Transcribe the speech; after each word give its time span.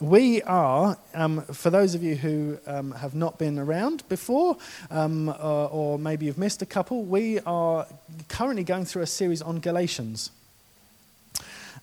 we 0.00 0.42
are, 0.42 0.96
um, 1.14 1.42
for 1.42 1.70
those 1.70 1.94
of 1.94 2.02
you 2.02 2.16
who 2.16 2.58
um, 2.66 2.92
have 2.92 3.14
not 3.14 3.38
been 3.38 3.58
around 3.58 4.06
before, 4.08 4.56
um, 4.90 5.28
or, 5.28 5.34
uh, 5.34 5.66
or 5.66 5.98
maybe 5.98 6.26
you've 6.26 6.38
missed 6.38 6.62
a 6.62 6.66
couple, 6.66 7.04
we 7.04 7.40
are 7.40 7.86
currently 8.28 8.64
going 8.64 8.84
through 8.84 9.02
a 9.02 9.06
series 9.06 9.42
on 9.42 9.60
Galatians. 9.60 10.30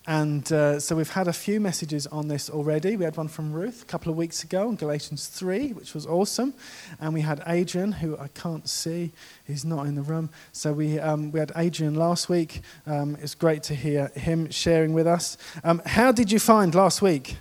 And 0.08 0.52
uh, 0.52 0.80
so 0.80 0.96
we've 0.96 1.12
had 1.12 1.28
a 1.28 1.34
few 1.34 1.60
messages 1.60 2.08
on 2.08 2.30
this 2.30 2.50
already. 2.50 2.96
We 2.96 3.06
had 3.06 3.16
one 3.16 3.28
from 3.28 3.54
Ruth 3.54 3.84
a 3.84 3.86
couple 3.86 4.12
of 4.12 4.18
weeks 4.18 4.44
ago 4.44 4.68
on 4.68 4.76
Galatians 4.76 5.28
3, 5.28 5.74
which 5.74 5.94
was 5.94 6.08
awesome. 6.08 6.54
And 7.00 7.14
we 7.14 7.22
had 7.22 7.44
Adrian, 7.46 7.92
who 7.92 8.18
I 8.18 8.30
can't 8.30 8.68
see, 8.68 9.12
he's 9.46 9.64
not 9.64 9.86
in 9.86 9.94
the 9.96 10.02
room. 10.02 10.30
So 10.52 10.74
we, 10.74 11.00
um, 11.00 11.32
we 11.32 11.40
had 11.40 11.52
Adrian 11.56 11.94
last 11.94 12.28
week. 12.28 12.62
Um, 12.88 13.18
it's 13.22 13.36
great 13.36 13.62
to 13.64 13.76
hear 13.76 14.08
him 14.16 14.50
sharing 14.50 14.94
with 14.94 15.06
us. 15.06 15.38
Um, 15.64 15.80
how 15.86 16.12
did 16.12 16.32
you 16.32 16.40
find 16.40 16.74
last 16.74 17.02
week? 17.02 17.36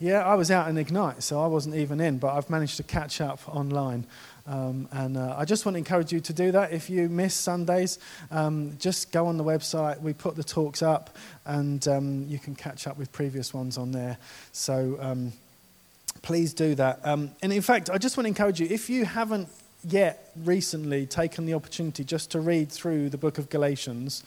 Yeah, 0.00 0.24
I 0.24 0.34
was 0.34 0.50
out 0.50 0.68
in 0.68 0.76
Ignite, 0.76 1.22
so 1.22 1.40
I 1.40 1.46
wasn't 1.46 1.76
even 1.76 2.00
in, 2.00 2.18
but 2.18 2.34
I've 2.34 2.50
managed 2.50 2.76
to 2.78 2.82
catch 2.82 3.20
up 3.20 3.40
online. 3.48 4.04
Um, 4.46 4.88
and 4.92 5.16
uh, 5.16 5.36
I 5.38 5.44
just 5.44 5.64
want 5.64 5.74
to 5.74 5.78
encourage 5.78 6.12
you 6.12 6.20
to 6.20 6.32
do 6.32 6.52
that. 6.52 6.72
If 6.72 6.90
you 6.90 7.08
miss 7.08 7.34
Sundays, 7.34 7.98
um, 8.30 8.76
just 8.78 9.12
go 9.12 9.26
on 9.26 9.36
the 9.36 9.44
website. 9.44 10.00
We 10.00 10.12
put 10.12 10.36
the 10.36 10.44
talks 10.44 10.82
up, 10.82 11.16
and 11.46 11.86
um, 11.88 12.26
you 12.28 12.38
can 12.38 12.54
catch 12.54 12.86
up 12.86 12.98
with 12.98 13.12
previous 13.12 13.54
ones 13.54 13.78
on 13.78 13.92
there. 13.92 14.18
So 14.52 14.98
um, 15.00 15.32
please 16.22 16.52
do 16.52 16.74
that. 16.74 17.00
Um, 17.04 17.30
and 17.40 17.52
in 17.52 17.62
fact, 17.62 17.88
I 17.88 17.96
just 17.96 18.16
want 18.16 18.24
to 18.24 18.28
encourage 18.28 18.60
you 18.60 18.66
if 18.68 18.90
you 18.90 19.04
haven't 19.04 19.48
yet 19.86 20.32
recently 20.44 21.06
taken 21.06 21.46
the 21.46 21.54
opportunity 21.54 22.04
just 22.04 22.30
to 22.32 22.40
read 22.40 22.70
through 22.70 23.10
the 23.10 23.18
book 23.18 23.38
of 23.38 23.48
Galatians, 23.48 24.24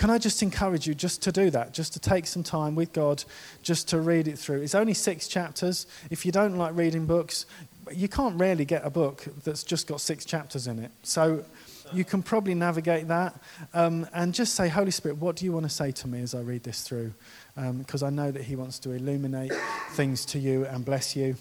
can 0.00 0.08
I 0.08 0.16
just 0.16 0.42
encourage 0.42 0.86
you 0.86 0.94
just 0.94 1.20
to 1.24 1.30
do 1.30 1.50
that, 1.50 1.74
just 1.74 1.92
to 1.92 2.00
take 2.00 2.26
some 2.26 2.42
time 2.42 2.74
with 2.74 2.90
God, 2.94 3.22
just 3.62 3.86
to 3.88 4.00
read 4.00 4.28
it 4.28 4.38
through? 4.38 4.62
It's 4.62 4.74
only 4.74 4.94
six 4.94 5.28
chapters. 5.28 5.86
If 6.08 6.24
you 6.24 6.32
don't 6.32 6.56
like 6.56 6.74
reading 6.74 7.04
books, 7.04 7.44
you 7.92 8.08
can't 8.08 8.40
really 8.40 8.64
get 8.64 8.82
a 8.82 8.88
book 8.88 9.26
that's 9.44 9.62
just 9.62 9.86
got 9.86 10.00
six 10.00 10.24
chapters 10.24 10.66
in 10.66 10.78
it. 10.78 10.90
So 11.02 11.44
you 11.92 12.06
can 12.06 12.22
probably 12.22 12.54
navigate 12.54 13.08
that 13.08 13.38
um, 13.74 14.06
and 14.14 14.32
just 14.32 14.54
say, 14.54 14.68
Holy 14.70 14.90
Spirit, 14.90 15.18
what 15.18 15.36
do 15.36 15.44
you 15.44 15.52
want 15.52 15.64
to 15.64 15.70
say 15.70 15.92
to 15.92 16.08
me 16.08 16.22
as 16.22 16.34
I 16.34 16.40
read 16.40 16.62
this 16.62 16.80
through? 16.80 17.12
Because 17.54 18.02
um, 18.02 18.06
I 18.06 18.10
know 18.10 18.30
that 18.30 18.44
He 18.44 18.56
wants 18.56 18.78
to 18.78 18.92
illuminate 18.92 19.52
things 19.90 20.24
to 20.26 20.38
you 20.38 20.64
and 20.64 20.82
bless 20.82 21.14
you. 21.14 21.36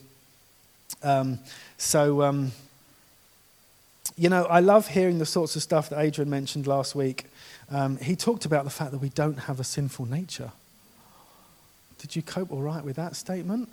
Um, 1.02 1.40
so, 1.78 2.24
um, 2.24 2.52
you 4.18 4.28
know, 4.28 4.44
I 4.44 4.60
love 4.60 4.90
hearing 4.90 5.18
the 5.18 5.26
sorts 5.26 5.56
of 5.56 5.64
stuff 5.64 5.88
that 5.92 6.00
Adrian 6.02 6.30
mentioned 6.30 6.68
last 6.68 6.94
week. 6.94 7.29
Um, 7.72 7.98
he 7.98 8.16
talked 8.16 8.46
about 8.46 8.64
the 8.64 8.72
fact 8.72 8.92
that 8.92 8.98
we 9.00 9.10
don't 9.10 9.40
have 9.40 9.60
a 9.60 9.64
sinful 9.64 10.06
nature. 10.06 10.52
Did 12.00 12.16
you 12.16 12.22
cope 12.22 12.52
all 12.52 12.62
right 12.62 12.84
with 12.84 12.96
that 12.96 13.16
statement? 13.16 13.70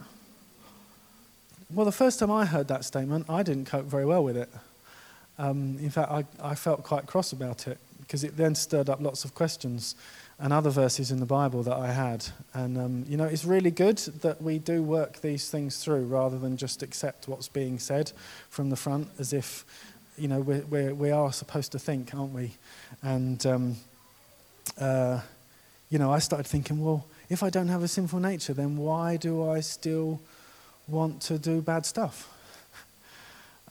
Well, 1.73 1.87
the 1.87 1.93
first 1.93 2.19
time 2.19 2.31
I 2.31 2.45
heard 2.45 2.69
that 2.69 2.85
statement, 2.85 3.29
I 3.29 3.43
didn't 3.43 3.67
cope 3.67 3.87
very 3.87 4.05
well 4.05 4.23
with 4.23 4.37
it. 4.37 4.49
Um, 5.39 5.79
in 5.81 5.91
fact, 5.91 6.11
I, 6.11 6.25
I 6.43 6.55
felt 6.55 6.83
quite 6.83 7.07
cross 7.07 7.33
about 7.33 7.67
it 7.67 7.79
because 8.01 8.25
it 8.25 8.37
then 8.37 8.55
stirred 8.55 8.89
up 8.89 9.01
lots 9.01 9.25
of 9.25 9.35
questions 9.35 9.95
and 10.39 10.53
other 10.53 10.71
verses 10.71 11.11
in 11.11 11.19
the 11.19 11.27
Bible 11.27 11.63
that 11.63 11.77
I 11.77 11.89
had. 11.89 12.27
And, 12.53 12.79
um, 12.79 13.05
you 13.09 13.17
know, 13.17 13.25
it's 13.25 13.45
really 13.45 13.71
good 13.71 13.99
that 14.21 14.41
we 14.43 14.59
do 14.59 14.83
work 14.83 15.21
these 15.23 15.49
things 15.49 15.83
through 15.83 16.05
rather 16.05 16.39
than 16.39 16.57
just 16.57 16.83
accept 16.83 17.27
what's 17.27 17.49
being 17.49 17.79
said 17.79 18.13
from 18.51 18.71
the 18.71 18.77
front 18.77 19.09
as 19.19 19.33
if, 19.33 19.65
you 20.17 20.29
know, 20.29 20.41
we're, 20.41 20.63
we're 20.63 20.95
we 20.95 21.11
are 21.11 21.33
supposed 21.33 21.73
to 21.73 21.79
think, 21.79 22.15
aren't 22.15 22.33
we? 22.33 22.53
And, 23.03 23.45
um, 23.47 23.77
uh, 24.81 25.21
you 25.91 25.99
know, 25.99 26.13
I 26.13 26.19
started 26.19 26.47
thinking, 26.47 26.83
well, 26.85 27.07
if 27.29 27.43
I 27.43 27.51
don't 27.51 27.69
have 27.69 27.83
a 27.83 27.89
sinful 27.89 28.21
nature, 28.21 28.55
then 28.55 28.77
why 28.77 29.17
do 29.17 29.49
I 29.49 29.61
still 29.61 30.21
want 30.89 31.21
to 31.23 31.39
do 31.39 31.61
bad 31.61 31.85
stuff. 31.85 32.29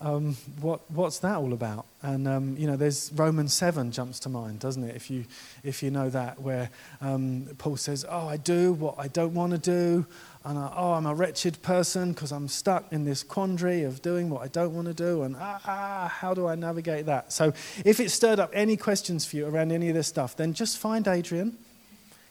Um, 0.02 0.36
what, 0.60 0.82
what's 0.92 1.20
that 1.20 1.38
all 1.38 1.54
about? 1.54 1.86
And 2.02 2.28
um, 2.28 2.58
you 2.58 2.68
know, 2.68 2.76
there's 2.76 3.12
Romans 3.16 3.54
seven 3.54 3.92
jumps 3.92 4.20
to 4.22 4.30
mind, 4.30 4.60
doesn't 4.60 4.84
it? 4.84 4.96
If 4.96 5.10
you 5.10 5.26
if 5.64 5.82
you 5.82 5.90
know 5.90 6.10
that, 6.10 6.42
where 6.42 6.70
um, 7.00 7.48
Paul 7.58 7.78
says, 7.78 8.06
"Oh, 8.08 8.28
I 8.28 8.36
do 8.36 8.74
what 8.74 8.96
I 8.98 9.08
don't 9.08 9.34
want 9.34 9.54
to 9.54 9.58
do, 9.58 10.06
and 10.44 10.60
I, 10.60 10.74
oh, 10.76 10.94
I'm 10.94 11.06
a 11.06 11.16
wretched 11.16 11.62
person 11.62 12.12
because 12.12 12.34
I'm 12.34 12.50
stuck 12.50 12.92
in 12.92 13.06
this 13.06 13.24
quandary 13.24 13.84
of 13.84 14.02
doing 14.02 14.30
what 14.30 14.42
I 14.42 14.48
don't 14.50 14.76
want 14.76 14.88
to 14.88 14.94
do, 14.94 15.24
and 15.24 15.38
ah, 15.40 15.62
ah, 15.66 16.14
how 16.14 16.34
do 16.34 16.46
I 16.46 16.56
navigate 16.56 17.06
that?" 17.06 17.32
So, 17.32 17.54
if 17.86 18.02
it 18.02 18.12
stirred 18.12 18.40
up 18.40 18.52
any 18.54 18.76
questions 18.76 19.26
for 19.26 19.38
you 19.38 19.48
around 19.48 19.72
any 19.72 19.88
of 19.88 19.96
this 19.96 20.08
stuff, 20.08 20.36
then 20.36 20.54
just 20.54 20.78
find 20.78 21.08
Adrian. 21.08 21.58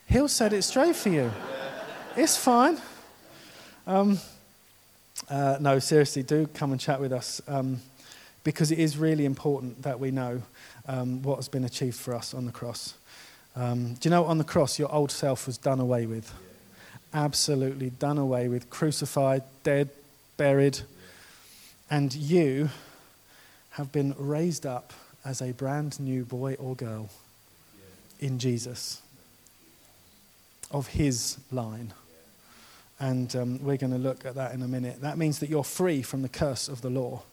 He'll 0.05 0.27
set 0.27 0.53
it 0.53 0.61
straight 0.61 0.95
for 0.95 1.09
you. 1.09 1.31
It's 2.15 2.37
fine. 2.37 2.77
Um, 3.87 4.19
uh, 5.29 5.57
no, 5.59 5.79
seriously, 5.79 6.23
do 6.23 6.47
come 6.47 6.71
and 6.71 6.79
chat 6.79 6.99
with 6.99 7.11
us 7.11 7.41
um, 7.47 7.81
because 8.43 8.71
it 8.71 8.79
is 8.79 8.97
really 8.97 9.25
important 9.25 9.81
that 9.81 9.99
we 9.99 10.11
know 10.11 10.41
um, 10.87 11.21
what 11.23 11.37
has 11.37 11.47
been 11.47 11.63
achieved 11.63 11.97
for 11.97 12.13
us 12.13 12.33
on 12.33 12.45
the 12.45 12.51
cross. 12.51 12.93
Um, 13.55 13.93
do 13.93 13.99
you 14.03 14.11
know, 14.11 14.25
on 14.25 14.37
the 14.37 14.43
cross, 14.43 14.77
your 14.77 14.91
old 14.93 15.11
self 15.11 15.47
was 15.47 15.57
done 15.57 15.79
away 15.79 16.05
with? 16.05 16.33
Absolutely 17.13 17.89
done 17.89 18.17
away 18.17 18.47
with, 18.47 18.69
crucified, 18.69 19.43
dead, 19.63 19.89
buried. 20.37 20.79
And 21.89 22.13
you 22.13 22.69
have 23.71 23.91
been 23.91 24.13
raised 24.17 24.65
up 24.65 24.93
as 25.23 25.41
a 25.41 25.51
brand 25.53 25.99
new 25.99 26.23
boy 26.23 26.55
or 26.55 26.75
girl 26.75 27.09
in 28.19 28.39
Jesus, 28.39 29.01
of 30.71 30.87
his 30.87 31.37
line. 31.51 31.93
And 32.99 33.35
um, 33.35 33.63
we're 33.63 33.77
going 33.77 33.91
to 33.91 33.99
look 33.99 34.25
at 34.25 34.35
that 34.35 34.53
in 34.53 34.61
a 34.61 34.67
minute. 34.67 35.01
That 35.01 35.17
means 35.17 35.39
that 35.39 35.49
you're 35.49 35.63
free 35.63 36.01
from 36.01 36.21
the 36.21 36.29
curse 36.29 36.69
of 36.69 36.81
the 36.81 36.89
law. 36.89 37.23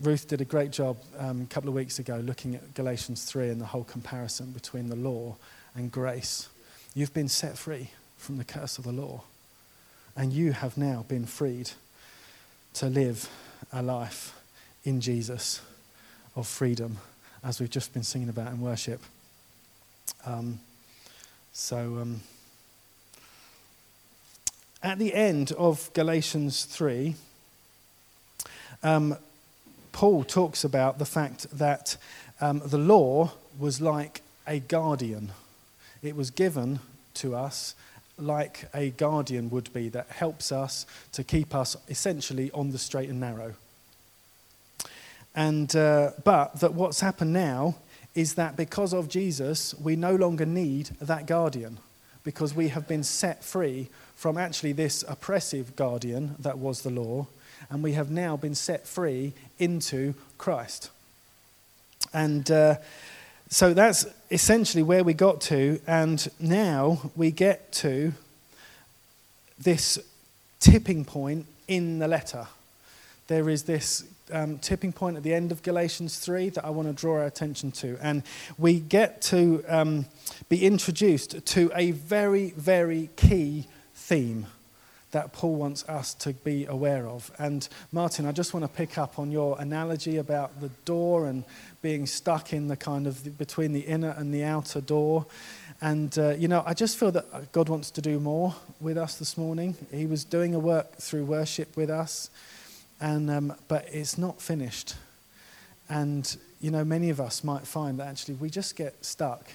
Ruth 0.00 0.28
did 0.28 0.40
a 0.40 0.44
great 0.44 0.70
job 0.70 0.98
um, 1.18 1.42
a 1.42 1.46
couple 1.46 1.68
of 1.68 1.74
weeks 1.74 1.98
ago 1.98 2.16
looking 2.18 2.54
at 2.54 2.74
Galatians 2.74 3.24
3 3.24 3.48
and 3.48 3.60
the 3.60 3.66
whole 3.66 3.84
comparison 3.84 4.52
between 4.52 4.88
the 4.88 4.96
law 4.96 5.36
and 5.74 5.90
grace. 5.90 6.48
You've 6.94 7.14
been 7.14 7.28
set 7.28 7.56
free 7.56 7.90
from 8.18 8.36
the 8.36 8.44
curse 8.44 8.78
of 8.78 8.84
the 8.84 8.92
law, 8.92 9.22
and 10.14 10.32
you 10.32 10.52
have 10.52 10.76
now 10.76 11.04
been 11.08 11.26
freed 11.26 11.70
to 12.74 12.86
live 12.86 13.28
a 13.72 13.82
life 13.82 14.38
in 14.84 15.00
Jesus 15.00 15.60
of 16.36 16.46
freedom, 16.46 16.98
as 17.42 17.58
we've 17.58 17.70
just 17.70 17.92
been 17.94 18.02
singing 18.02 18.28
about 18.28 18.52
in 18.52 18.60
worship. 18.60 19.00
Um, 20.24 20.60
so. 21.52 22.06
At 24.86 25.00
the 25.00 25.14
end 25.14 25.50
of 25.50 25.92
Galatians 25.94 26.64
3, 26.64 27.16
um, 28.84 29.16
Paul 29.90 30.22
talks 30.22 30.62
about 30.62 31.00
the 31.00 31.04
fact 31.04 31.48
that 31.58 31.96
um, 32.40 32.62
the 32.64 32.78
law 32.78 33.32
was 33.58 33.80
like 33.80 34.22
a 34.46 34.60
guardian. 34.60 35.32
It 36.04 36.14
was 36.14 36.30
given 36.30 36.78
to 37.14 37.34
us 37.34 37.74
like 38.16 38.68
a 38.72 38.90
guardian 38.90 39.50
would 39.50 39.72
be 39.72 39.88
that 39.88 40.08
helps 40.08 40.52
us 40.52 40.86
to 41.10 41.24
keep 41.24 41.52
us 41.52 41.76
essentially 41.88 42.52
on 42.52 42.70
the 42.70 42.78
straight 42.78 43.08
and 43.08 43.18
narrow. 43.18 43.54
And, 45.34 45.74
uh, 45.74 46.12
but 46.22 46.60
that 46.60 46.74
what's 46.74 47.00
happened 47.00 47.32
now 47.32 47.74
is 48.14 48.34
that 48.34 48.56
because 48.56 48.94
of 48.94 49.08
Jesus, 49.08 49.74
we 49.80 49.96
no 49.96 50.14
longer 50.14 50.46
need 50.46 50.90
that 51.00 51.26
guardian 51.26 51.78
because 52.22 52.54
we 52.54 52.68
have 52.68 52.86
been 52.86 53.02
set 53.02 53.42
free 53.42 53.88
from 54.16 54.38
actually 54.38 54.72
this 54.72 55.04
oppressive 55.06 55.76
guardian 55.76 56.34
that 56.38 56.58
was 56.58 56.82
the 56.82 56.90
law, 56.90 57.26
and 57.70 57.82
we 57.82 57.92
have 57.92 58.10
now 58.10 58.36
been 58.36 58.54
set 58.54 58.86
free 58.86 59.34
into 59.58 60.14
Christ. 60.38 60.90
And 62.12 62.50
uh, 62.50 62.76
so 63.48 63.74
that's 63.74 64.06
essentially 64.30 64.82
where 64.82 65.04
we 65.04 65.14
got 65.14 65.40
to, 65.42 65.80
and 65.86 66.28
now 66.40 67.10
we 67.14 67.30
get 67.30 67.70
to 67.72 68.12
this 69.58 69.98
tipping 70.60 71.04
point 71.04 71.46
in 71.68 71.98
the 71.98 72.08
letter. 72.08 72.46
There 73.28 73.48
is 73.50 73.64
this 73.64 74.04
um, 74.32 74.58
tipping 74.58 74.92
point 74.92 75.16
at 75.16 75.22
the 75.22 75.34
end 75.34 75.52
of 75.52 75.62
Galatians 75.62 76.18
3 76.18 76.50
that 76.50 76.64
I 76.64 76.70
want 76.70 76.88
to 76.88 76.94
draw 76.94 77.16
our 77.16 77.26
attention 77.26 77.70
to. 77.72 77.98
And 78.00 78.22
we 78.58 78.80
get 78.80 79.22
to 79.22 79.64
um, 79.68 80.06
be 80.48 80.64
introduced 80.64 81.44
to 81.44 81.70
a 81.74 81.92
very, 81.92 82.50
very 82.50 83.10
key 83.16 83.66
theme 84.06 84.46
that 85.10 85.32
Paul 85.32 85.56
wants 85.56 85.88
us 85.88 86.14
to 86.14 86.32
be 86.32 86.64
aware 86.66 87.08
of. 87.08 87.30
And 87.38 87.68
Martin, 87.90 88.24
I 88.26 88.32
just 88.32 88.54
want 88.54 88.64
to 88.64 88.68
pick 88.68 88.98
up 88.98 89.18
on 89.18 89.32
your 89.32 89.58
analogy 89.60 90.18
about 90.18 90.60
the 90.60 90.68
door 90.84 91.26
and 91.26 91.42
being 91.82 92.06
stuck 92.06 92.52
in 92.52 92.68
the 92.68 92.76
kind 92.76 93.06
of 93.06 93.38
between 93.38 93.72
the 93.72 93.80
inner 93.80 94.14
and 94.16 94.32
the 94.32 94.44
outer 94.44 94.80
door. 94.80 95.26
And, 95.80 96.16
uh, 96.18 96.30
you 96.30 96.46
know, 96.46 96.62
I 96.66 96.74
just 96.74 96.98
feel 96.98 97.10
that 97.12 97.50
God 97.50 97.68
wants 97.68 97.90
to 97.92 98.00
do 98.00 98.20
more 98.20 98.54
with 98.80 98.96
us 98.96 99.16
this 99.16 99.36
morning. 99.36 99.74
He 99.90 100.06
was 100.06 100.24
doing 100.24 100.54
a 100.54 100.58
work 100.58 100.92
through 100.96 101.24
worship 101.24 101.76
with 101.76 101.90
us, 101.90 102.30
and, 103.00 103.28
um, 103.28 103.54
but 103.66 103.86
it's 103.90 104.18
not 104.18 104.40
finished. 104.40 104.94
And, 105.88 106.36
you 106.60 106.70
know, 106.70 106.84
many 106.84 107.10
of 107.10 107.20
us 107.20 107.42
might 107.42 107.66
find 107.66 107.98
that 107.98 108.06
actually 108.06 108.34
we 108.34 108.50
just 108.50 108.76
get 108.76 109.04
stuck 109.04 109.46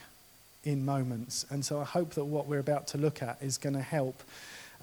in 0.64 0.86
moments. 0.86 1.46
And 1.50 1.66
so 1.66 1.80
I 1.80 1.84
hope 1.84 2.14
that 2.16 2.26
what 2.26 2.48
we're 2.48 2.60
about 2.60 2.88
to 2.88 2.98
look 2.98 3.22
at 3.22 3.38
is 3.42 3.58
going 3.58 3.76
to 3.76 3.82
help 3.82 4.24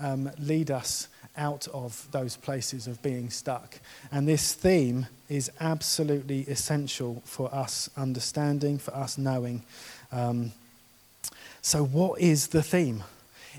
um, 0.00 0.30
lead 0.38 0.70
us 0.70 1.08
out 1.36 1.68
of 1.68 2.06
those 2.10 2.36
places 2.36 2.86
of 2.86 3.00
being 3.02 3.30
stuck. 3.30 3.78
And 4.10 4.26
this 4.26 4.52
theme 4.52 5.06
is 5.28 5.50
absolutely 5.60 6.40
essential 6.42 7.22
for 7.24 7.54
us 7.54 7.88
understanding, 7.96 8.78
for 8.78 8.94
us 8.94 9.16
knowing. 9.16 9.62
Um, 10.10 10.52
so, 11.62 11.84
what 11.84 12.20
is 12.20 12.48
the 12.48 12.62
theme? 12.62 13.04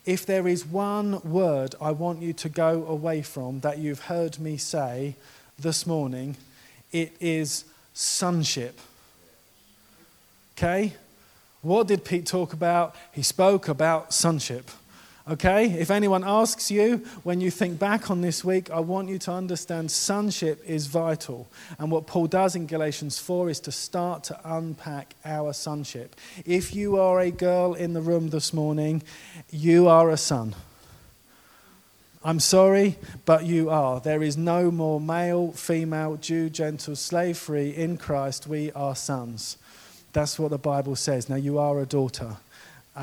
If 0.06 0.25
there 0.25 0.48
is 0.48 0.66
one 0.66 1.21
word 1.21 1.75
I 1.81 1.92
want 1.92 2.21
you 2.21 2.33
to 2.33 2.50
go 2.50 2.86
away 2.86 3.21
from 3.21 3.60
that 3.62 3.80
you've 3.80 4.00
heard 4.01 4.39
me 4.39 4.57
say 4.57 5.16
this 5.57 5.86
morning, 5.86 6.38
it 6.92 7.16
is 7.19 7.66
sonship. 7.94 8.80
Okay? 10.57 10.94
What 11.62 11.88
did 11.88 12.06
Pete 12.06 12.26
talk 12.26 12.54
about? 12.54 12.96
He 13.12 13.22
spoke 13.22 13.68
about 13.68 14.14
sonship. 14.14 14.72
Okay? 15.30 15.66
If 15.74 15.92
anyone 15.92 16.24
asks 16.24 16.72
you 16.72 17.06
when 17.24 17.42
you 17.42 17.52
think 17.52 17.78
back 17.78 18.10
on 18.10 18.22
this 18.22 18.44
week, 18.44 18.72
I 18.72 18.80
want 18.80 19.10
you 19.10 19.20
to 19.20 19.32
understand 19.32 19.92
sonship 19.92 20.64
is 20.66 20.88
vital. 20.88 21.48
And 21.78 21.92
what 21.92 22.08
Paul 22.08 22.28
does 22.28 22.56
in 22.56 22.66
Galatians 22.66 23.20
4 23.20 23.50
is 23.50 23.60
to 23.62 23.72
start 23.72 24.24
to 24.26 24.40
unpack 24.44 25.16
our 25.26 25.54
sonship. 25.54 26.16
If 26.46 26.74
you 26.74 26.98
are 26.98 27.20
a 27.20 27.30
girl 27.30 27.74
in 27.74 27.94
the 27.94 28.02
room 28.02 28.30
this 28.30 28.54
morning, 28.54 29.04
you 29.52 29.88
are 29.88 30.10
a 30.10 30.18
son. 30.18 30.56
I'm 32.24 32.40
sorry, 32.40 32.98
but 33.26 33.46
you 33.46 33.70
are. 33.70 34.02
There 34.02 34.24
is 34.24 34.36
no 34.36 34.72
more 34.72 35.00
male, 35.00 35.52
female, 35.52 36.18
Jew, 36.18 36.50
Gentile, 36.50 36.96
slave 36.96 37.38
free 37.38 37.70
in 37.70 37.98
Christ. 37.98 38.48
We 38.48 38.72
are 38.74 38.96
sons. 38.96 39.58
That's 40.14 40.40
what 40.40 40.52
the 40.52 40.58
Bible 40.58 40.96
says. 40.96 41.30
Now, 41.30 41.36
you 41.36 41.60
are 41.60 41.80
a 41.80 41.86
daughter 41.86 42.38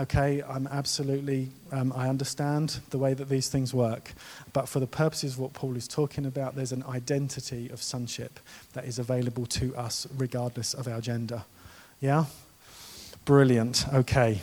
okay, 0.01 0.43
I'm 0.43 0.67
absolutely, 0.67 1.49
um, 1.73 1.93
I 1.95 2.09
understand 2.09 2.81
the 2.91 2.99
way 2.99 3.15
that 3.15 3.29
these 3.29 3.49
things 3.49 3.73
work. 3.73 4.13
But 4.53 4.69
for 4.69 4.81
the 4.81 4.87
purposes 4.87 5.35
of 5.35 5.39
what 5.39 5.53
Paul 5.53 5.77
is 5.77 5.89
talking 5.89 6.27
about, 6.27 6.55
there's 6.55 6.73
an 6.73 6.85
identity 6.89 7.71
of 7.71 7.83
sonship 7.83 8.39
that 8.75 8.85
is 8.85 8.99
available 8.99 9.47
to 9.47 9.75
us 9.77 10.07
regardless 10.17 10.75
of 10.75 10.89
our 10.89 11.01
gender. 11.01 11.45
Yeah? 12.01 12.27
Brilliant. 13.25 13.87
Okay. 13.93 14.43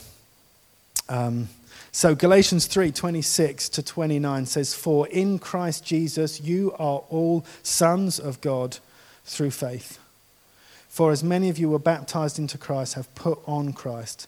Um, 1.10 1.50
so 1.92 2.16
Galatians 2.16 2.66
3 2.66 2.92
26 2.92 3.70
to 3.70 3.84
29 3.84 4.46
says, 4.46 4.74
For 4.74 5.08
in 5.08 5.38
Christ 5.38 5.86
Jesus 5.86 6.42
you 6.42 6.72
are 6.80 7.04
all 7.10 7.46
sons 7.62 8.20
of 8.20 8.42
God 8.42 8.80
through 9.26 9.52
faith. 9.52 10.00
For 10.94 11.12
as 11.12 11.24
many 11.24 11.50
of 11.50 11.58
you 11.58 11.72
were 11.72 11.80
baptized 11.80 12.38
into 12.38 12.56
Christ 12.56 12.94
have 12.94 13.16
put 13.16 13.40
on 13.48 13.74
Christ. 13.74 14.28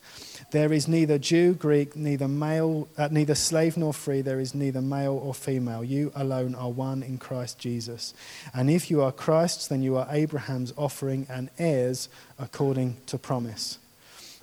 There 0.50 0.74
is 0.74 0.88
neither 0.88 1.20
Jew, 1.20 1.54
Greek, 1.54 1.96
neither 1.96 2.28
male, 2.28 2.88
uh, 2.98 3.08
neither 3.12 3.36
slave 3.36 3.78
nor 3.78 3.94
free. 3.94 4.22
There 4.22 4.40
is 4.40 4.56
neither 4.56 4.82
male 4.82 5.14
or 5.14 5.36
female. 5.36 5.84
You 5.84 6.12
alone 6.16 6.56
are 6.56 6.72
one 6.72 7.04
in 7.04 7.20
Christ 7.20 7.60
Jesus. 7.60 8.16
And 8.52 8.72
if 8.72 8.90
you 8.90 9.04
are 9.04 9.12
Christ's, 9.12 9.68
then 9.68 9.84
you 9.84 9.96
are 9.96 10.08
Abraham's 10.10 10.74
offering 10.76 11.28
and 11.30 11.52
heirs 11.60 12.10
according 12.40 12.98
to 13.06 13.20
promise. 13.20 13.78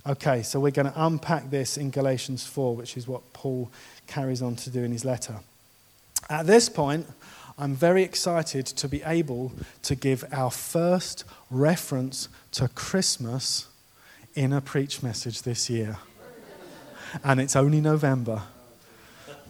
Okay, 0.06 0.44
so 0.44 0.60
we're 0.60 0.70
going 0.70 0.92
to 0.92 1.04
unpack 1.04 1.50
this 1.50 1.76
in 1.76 1.90
Galatians 1.90 2.46
4, 2.46 2.76
which 2.76 2.96
is 2.96 3.08
what 3.08 3.32
Paul 3.32 3.68
carries 4.06 4.42
on 4.42 4.54
to 4.54 4.70
do 4.70 4.84
in 4.84 4.92
his 4.92 5.04
letter. 5.04 5.40
At 6.30 6.46
this 6.46 6.68
point, 6.68 7.04
I'm 7.62 7.76
very 7.76 8.02
excited 8.02 8.66
to 8.66 8.88
be 8.88 9.04
able 9.04 9.52
to 9.82 9.94
give 9.94 10.24
our 10.32 10.50
first 10.50 11.22
reference 11.48 12.28
to 12.50 12.66
Christmas 12.66 13.68
in 14.34 14.52
a 14.52 14.60
preach 14.60 15.00
message 15.00 15.42
this 15.42 15.70
year. 15.70 15.98
And 17.22 17.40
it's 17.40 17.54
only 17.54 17.80
November. 17.80 18.42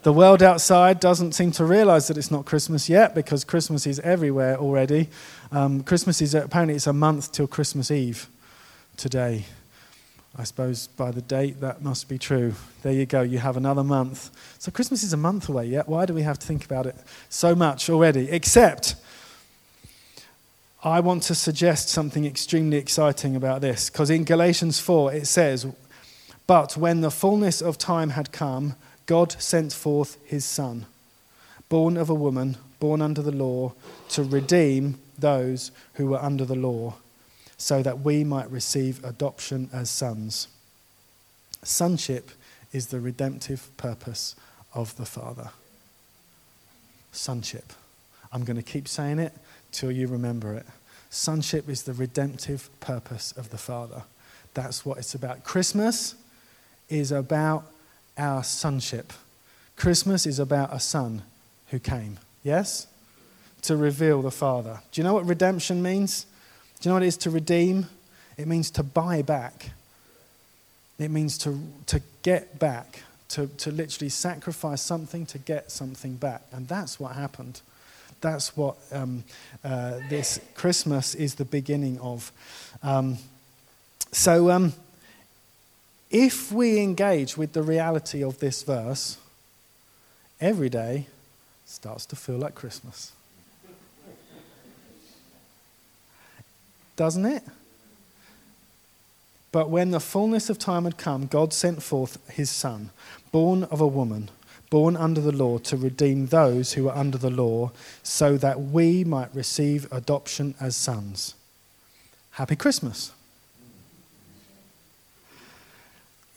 The 0.02 0.12
world 0.12 0.42
outside 0.42 1.00
doesn't 1.00 1.32
seem 1.32 1.52
to 1.52 1.64
realize 1.64 2.06
that 2.08 2.18
it's 2.18 2.30
not 2.30 2.44
Christmas 2.44 2.86
yet 2.86 3.14
because 3.14 3.44
Christmas 3.44 3.86
is 3.86 3.98
everywhere 4.00 4.58
already. 4.58 5.08
Um, 5.50 5.82
Christmas 5.82 6.20
is 6.20 6.34
apparently 6.34 6.74
it's 6.74 6.86
a 6.86 6.92
month 6.92 7.32
till 7.32 7.46
Christmas 7.46 7.90
Eve 7.90 8.28
today. 8.98 9.46
I 10.36 10.44
suppose 10.44 10.86
by 10.86 11.10
the 11.10 11.20
date 11.20 11.60
that 11.60 11.82
must 11.82 12.08
be 12.08 12.18
true. 12.18 12.54
There 12.82 12.92
you 12.92 13.04
go, 13.04 13.20
you 13.20 13.38
have 13.38 13.56
another 13.56 13.84
month. 13.84 14.30
So 14.58 14.70
Christmas 14.70 15.02
is 15.02 15.12
a 15.12 15.18
month 15.18 15.48
away 15.48 15.66
yet. 15.66 15.88
Why 15.88 16.06
do 16.06 16.14
we 16.14 16.22
have 16.22 16.38
to 16.38 16.46
think 16.46 16.64
about 16.64 16.86
it 16.86 16.96
so 17.28 17.54
much 17.54 17.90
already? 17.90 18.30
Except 18.30 18.94
I 20.82 21.00
want 21.00 21.22
to 21.24 21.34
suggest 21.34 21.90
something 21.90 22.24
extremely 22.24 22.78
exciting 22.78 23.36
about 23.36 23.60
this 23.60 23.90
because 23.90 24.08
in 24.08 24.24
Galatians 24.24 24.80
4 24.80 25.12
it 25.12 25.26
says, 25.26 25.66
But 26.46 26.78
when 26.78 27.02
the 27.02 27.10
fullness 27.10 27.60
of 27.60 27.76
time 27.76 28.10
had 28.10 28.32
come, 28.32 28.74
God 29.04 29.32
sent 29.32 29.74
forth 29.74 30.16
his 30.24 30.44
Son, 30.44 30.86
born 31.68 31.98
of 31.98 32.08
a 32.08 32.14
woman, 32.14 32.56
born 32.80 33.02
under 33.02 33.20
the 33.20 33.32
law, 33.32 33.74
to 34.08 34.24
redeem 34.24 34.98
those 35.18 35.70
who 35.94 36.06
were 36.06 36.22
under 36.22 36.44
the 36.44 36.56
law, 36.56 36.94
so 37.62 37.80
that 37.80 38.00
we 38.00 38.24
might 38.24 38.50
receive 38.50 39.04
adoption 39.04 39.70
as 39.72 39.88
sons. 39.88 40.48
Sonship 41.62 42.32
is 42.72 42.88
the 42.88 42.98
redemptive 42.98 43.70
purpose 43.76 44.34
of 44.74 44.96
the 44.96 45.06
Father. 45.06 45.48
Sonship. 47.12 47.72
I'm 48.32 48.42
going 48.42 48.56
to 48.56 48.64
keep 48.64 48.88
saying 48.88 49.20
it 49.20 49.32
till 49.70 49.92
you 49.92 50.08
remember 50.08 50.54
it. 50.54 50.66
Sonship 51.10 51.68
is 51.68 51.84
the 51.84 51.92
redemptive 51.92 52.68
purpose 52.80 53.30
of 53.36 53.50
the 53.50 53.58
Father. 53.58 54.02
That's 54.54 54.84
what 54.84 54.98
it's 54.98 55.14
about. 55.14 55.44
Christmas 55.44 56.16
is 56.88 57.12
about 57.12 57.62
our 58.18 58.42
sonship. 58.42 59.12
Christmas 59.76 60.26
is 60.26 60.40
about 60.40 60.74
a 60.74 60.80
son 60.80 61.22
who 61.68 61.78
came. 61.78 62.18
Yes? 62.42 62.88
To 63.62 63.76
reveal 63.76 64.20
the 64.20 64.32
Father. 64.32 64.80
Do 64.90 65.00
you 65.00 65.04
know 65.04 65.14
what 65.14 65.28
redemption 65.28 65.80
means? 65.80 66.26
Do 66.82 66.88
you 66.88 66.90
know 66.90 66.96
what 66.96 67.04
it 67.04 67.06
is 67.06 67.16
to 67.18 67.30
redeem? 67.30 67.86
It 68.36 68.46
means 68.46 68.70
to 68.72 68.82
buy 68.82 69.22
back. 69.22 69.70
It 70.98 71.10
means 71.10 71.38
to, 71.38 71.58
to 71.86 72.02
get 72.22 72.58
back, 72.58 73.02
to, 73.30 73.46
to 73.46 73.70
literally 73.70 74.10
sacrifice 74.10 74.82
something 74.82 75.24
to 75.26 75.38
get 75.38 75.70
something 75.70 76.16
back. 76.16 76.42
And 76.52 76.68
that's 76.68 77.00
what 77.00 77.12
happened 77.12 77.62
that's 78.22 78.56
what 78.56 78.76
um, 78.90 79.24
uh, 79.62 79.98
this 80.08 80.40
Christmas 80.54 81.14
is 81.14 81.34
the 81.34 81.44
beginning 81.44 81.98
of. 82.00 82.32
Um, 82.82 83.18
so, 84.12 84.50
um, 84.50 84.72
if 86.10 86.50
we 86.52 86.78
engage 86.80 87.36
with 87.36 87.52
the 87.52 87.62
reality 87.62 88.22
of 88.22 88.38
this 88.38 88.62
verse, 88.62 89.18
every 90.40 90.68
day 90.68 91.06
starts 91.66 92.06
to 92.06 92.16
feel 92.16 92.36
like 92.36 92.54
Christmas. 92.54 93.12
Doesn't 97.02 97.26
it? 97.26 97.42
But 99.50 99.68
when 99.70 99.90
the 99.90 99.98
fullness 99.98 100.48
of 100.48 100.56
time 100.56 100.84
had 100.84 100.96
come, 100.96 101.26
God 101.26 101.52
sent 101.52 101.82
forth 101.82 102.16
his 102.30 102.48
Son, 102.48 102.90
born 103.32 103.64
of 103.64 103.80
a 103.80 103.88
woman 103.88 104.30
born 104.70 104.96
under 104.96 105.20
the 105.20 105.32
law 105.32 105.58
to 105.58 105.76
redeem 105.76 106.26
those 106.28 106.74
who 106.74 106.84
were 106.84 106.96
under 106.96 107.18
the 107.18 107.28
law, 107.28 107.72
so 108.04 108.36
that 108.36 108.60
we 108.60 109.02
might 109.02 109.34
receive 109.34 109.92
adoption 109.92 110.54
as 110.60 110.76
sons. 110.76 111.34
Happy 112.30 112.54
Christmas. 112.54 113.10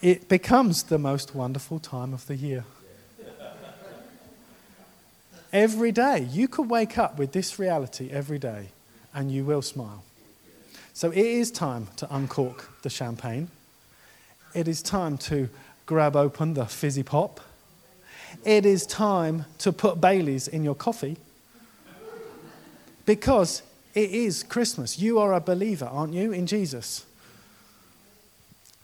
It 0.01 0.27
becomes 0.27 0.81
the 0.81 0.97
most 0.97 1.35
wonderful 1.35 1.77
time 1.77 2.11
of 2.11 2.25
the 2.25 2.35
year. 2.35 2.65
every 5.53 5.91
day. 5.91 6.27
You 6.31 6.47
could 6.47 6.71
wake 6.71 6.97
up 6.97 7.19
with 7.19 7.33
this 7.33 7.59
reality 7.59 8.09
every 8.11 8.39
day 8.39 8.69
and 9.13 9.31
you 9.31 9.45
will 9.45 9.61
smile. 9.61 10.03
So 10.95 11.11
it 11.11 11.17
is 11.17 11.51
time 11.51 11.89
to 11.97 12.07
uncork 12.13 12.81
the 12.81 12.89
champagne. 12.89 13.49
It 14.55 14.67
is 14.67 14.81
time 14.81 15.19
to 15.19 15.49
grab 15.85 16.15
open 16.15 16.55
the 16.55 16.65
fizzy 16.65 17.03
pop 17.03 17.39
it 18.43 18.65
is 18.65 18.85
time 18.85 19.45
to 19.59 19.71
put 19.71 20.01
Bailey's 20.01 20.47
in 20.47 20.63
your 20.63 20.75
coffee 20.75 21.17
because 23.05 23.61
it 23.93 24.09
is 24.11 24.43
Christmas. 24.43 24.99
You 24.99 25.19
are 25.19 25.33
a 25.33 25.39
believer, 25.39 25.85
aren't 25.85 26.13
you, 26.13 26.31
in 26.31 26.47
Jesus? 26.47 27.05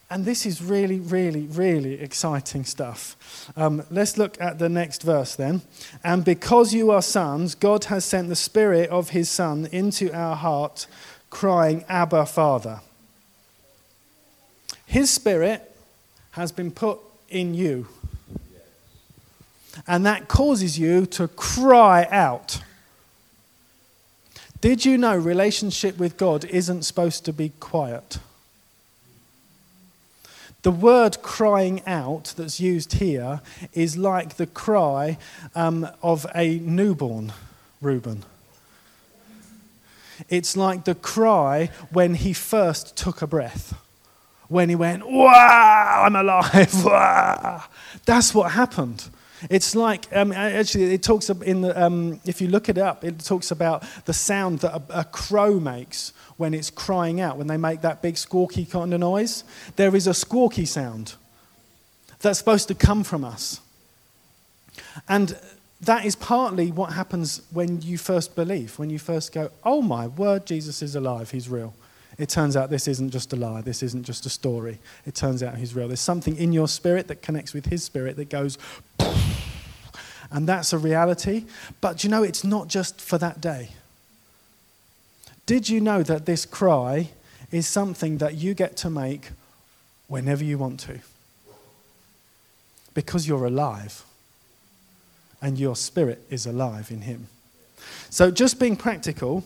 And 0.10 0.25
this 0.25 0.46
is 0.46 0.62
really, 0.62 1.00
really, 1.00 1.44
really 1.44 1.94
exciting 2.01 2.65
stuff. 2.65 3.50
Um, 3.56 3.84
let's 3.89 4.18
look 4.18 4.39
at 4.41 4.60
the 4.60 4.68
next 4.68 5.03
verse 5.03 5.36
then. 5.36 5.62
And 6.03 6.25
because 6.25 6.74
you 6.74 6.91
are 6.91 7.01
sons, 7.01 7.56
God 7.56 7.86
has 7.86 8.03
sent 8.03 8.27
the 8.27 8.36
Spirit 8.36 8.89
of 8.89 9.12
His 9.12 9.30
Son 9.30 9.70
into 9.72 10.13
our 10.13 10.36
heart, 10.36 10.86
crying, 11.31 11.83
Abba, 11.89 12.27
Father. 12.27 12.81
His 14.85 15.09
Spirit 15.09 15.75
has 16.31 16.51
been 16.51 16.69
put 16.69 17.00
in 17.29 17.55
you. 17.55 17.88
And 19.88 20.05
that 20.05 20.27
causes 20.27 20.77
you 20.77 21.07
to 21.07 21.27
cry 21.29 22.07
out. 22.11 22.61
Did 24.59 24.85
you 24.85 24.97
know 24.97 25.17
relationship 25.17 25.97
with 25.97 26.17
God 26.17 26.45
isn't 26.45 26.83
supposed 26.83 27.25
to 27.25 27.33
be 27.33 27.50
quiet? 27.59 28.19
The 30.63 30.71
word 30.71 31.23
crying 31.23 31.81
out 31.88 32.33
that's 32.38 32.59
used 32.59 32.93
here 32.93 33.41
is 33.73 33.97
like 33.97 34.35
the 34.35 34.45
cry 34.45 35.17
um, 35.55 35.88
of 36.03 36.27
a 36.35 36.59
newborn, 36.59 37.33
Reuben. 37.81 38.23
It's 40.29 40.55
like 40.57 40.85
the 40.85 40.95
cry 40.95 41.69
when 41.91 42.15
he 42.15 42.33
first 42.33 42.95
took 42.95 43.21
a 43.21 43.27
breath. 43.27 43.73
When 44.47 44.69
he 44.69 44.75
went, 44.75 45.09
wow, 45.09 46.03
I'm 46.05 46.15
alive. 46.15 46.73
Wow. 46.85 47.63
That's 48.05 48.33
what 48.33 48.51
happened. 48.51 49.09
It's 49.49 49.75
like, 49.75 50.05
um, 50.15 50.31
actually, 50.31 50.93
it 50.93 51.01
talks 51.01 51.29
in 51.29 51.61
the, 51.61 51.81
um, 51.81 52.19
if 52.25 52.41
you 52.41 52.47
look 52.47 52.69
it 52.69 52.77
up, 52.77 53.03
it 53.03 53.19
talks 53.19 53.49
about 53.49 53.83
the 54.05 54.13
sound 54.13 54.59
that 54.59 54.73
a, 54.73 54.99
a 54.99 55.03
crow 55.05 55.59
makes 55.59 56.13
when 56.37 56.53
it's 56.53 56.69
crying 56.69 57.21
out, 57.21 57.37
when 57.37 57.47
they 57.47 57.57
make 57.57 57.81
that 57.81 58.01
big 58.01 58.15
squawky 58.15 58.69
kind 58.69 58.93
of 58.93 58.99
noise. 58.99 59.43
There 59.77 59.95
is 59.95 60.07
a 60.07 60.11
squawky 60.11 60.67
sound 60.67 61.15
that's 62.19 62.37
supposed 62.39 62.67
to 62.67 62.75
come 62.75 63.03
from 63.03 63.23
us. 63.23 63.61
And 65.07 65.37
that 65.81 66.05
is 66.05 66.15
partly 66.15 66.71
what 66.71 66.93
happens 66.93 67.41
when 67.51 67.81
you 67.81 67.97
first 67.97 68.35
believe, 68.35 68.77
when 68.77 68.89
you 68.89 69.00
first 69.00 69.33
go, 69.33 69.50
oh 69.63 69.81
my 69.81 70.07
word, 70.07 70.45
Jesus 70.45 70.81
is 70.81 70.95
alive, 70.95 71.31
he's 71.31 71.50
real. 71.50 71.73
It 72.19 72.29
turns 72.29 72.55
out 72.55 72.69
this 72.69 72.88
isn't 72.88 73.09
just 73.09 73.33
a 73.33 73.35
lie, 73.35 73.61
this 73.61 73.81
isn't 73.81 74.03
just 74.03 74.27
a 74.27 74.29
story. 74.29 74.77
It 75.07 75.15
turns 75.15 75.41
out 75.41 75.57
he's 75.57 75.73
real. 75.73 75.88
There's 75.88 76.00
something 76.00 76.38
in 76.38 76.53
your 76.53 76.67
spirit 76.67 77.07
that 77.07 77.23
connects 77.23 77.53
with 77.53 77.65
his 77.65 77.83
spirit 77.83 78.15
that 78.17 78.29
goes, 78.29 78.59
and 80.29 80.47
that's 80.47 80.71
a 80.71 80.77
reality. 80.77 81.45
But 81.79 82.03
you 82.03 82.11
know, 82.11 82.21
it's 82.21 82.43
not 82.43 82.67
just 82.67 83.01
for 83.01 83.17
that 83.17 83.41
day. 83.41 83.69
Did 85.47 85.67
you 85.67 85.81
know 85.81 86.03
that 86.03 86.27
this 86.27 86.45
cry 86.45 87.09
is 87.50 87.65
something 87.65 88.19
that 88.19 88.35
you 88.35 88.53
get 88.53 88.77
to 88.77 88.89
make 88.91 89.31
whenever 90.07 90.43
you 90.43 90.59
want 90.59 90.79
to? 90.81 91.00
Because 92.93 93.27
you're 93.27 93.45
alive 93.45 94.05
and 95.41 95.57
your 95.57 95.75
spirit 95.75 96.21
is 96.29 96.45
alive 96.45 96.91
in 96.91 97.01
Him. 97.01 97.27
So, 98.10 98.29
just 98.29 98.60
being 98.60 98.75
practical, 98.75 99.43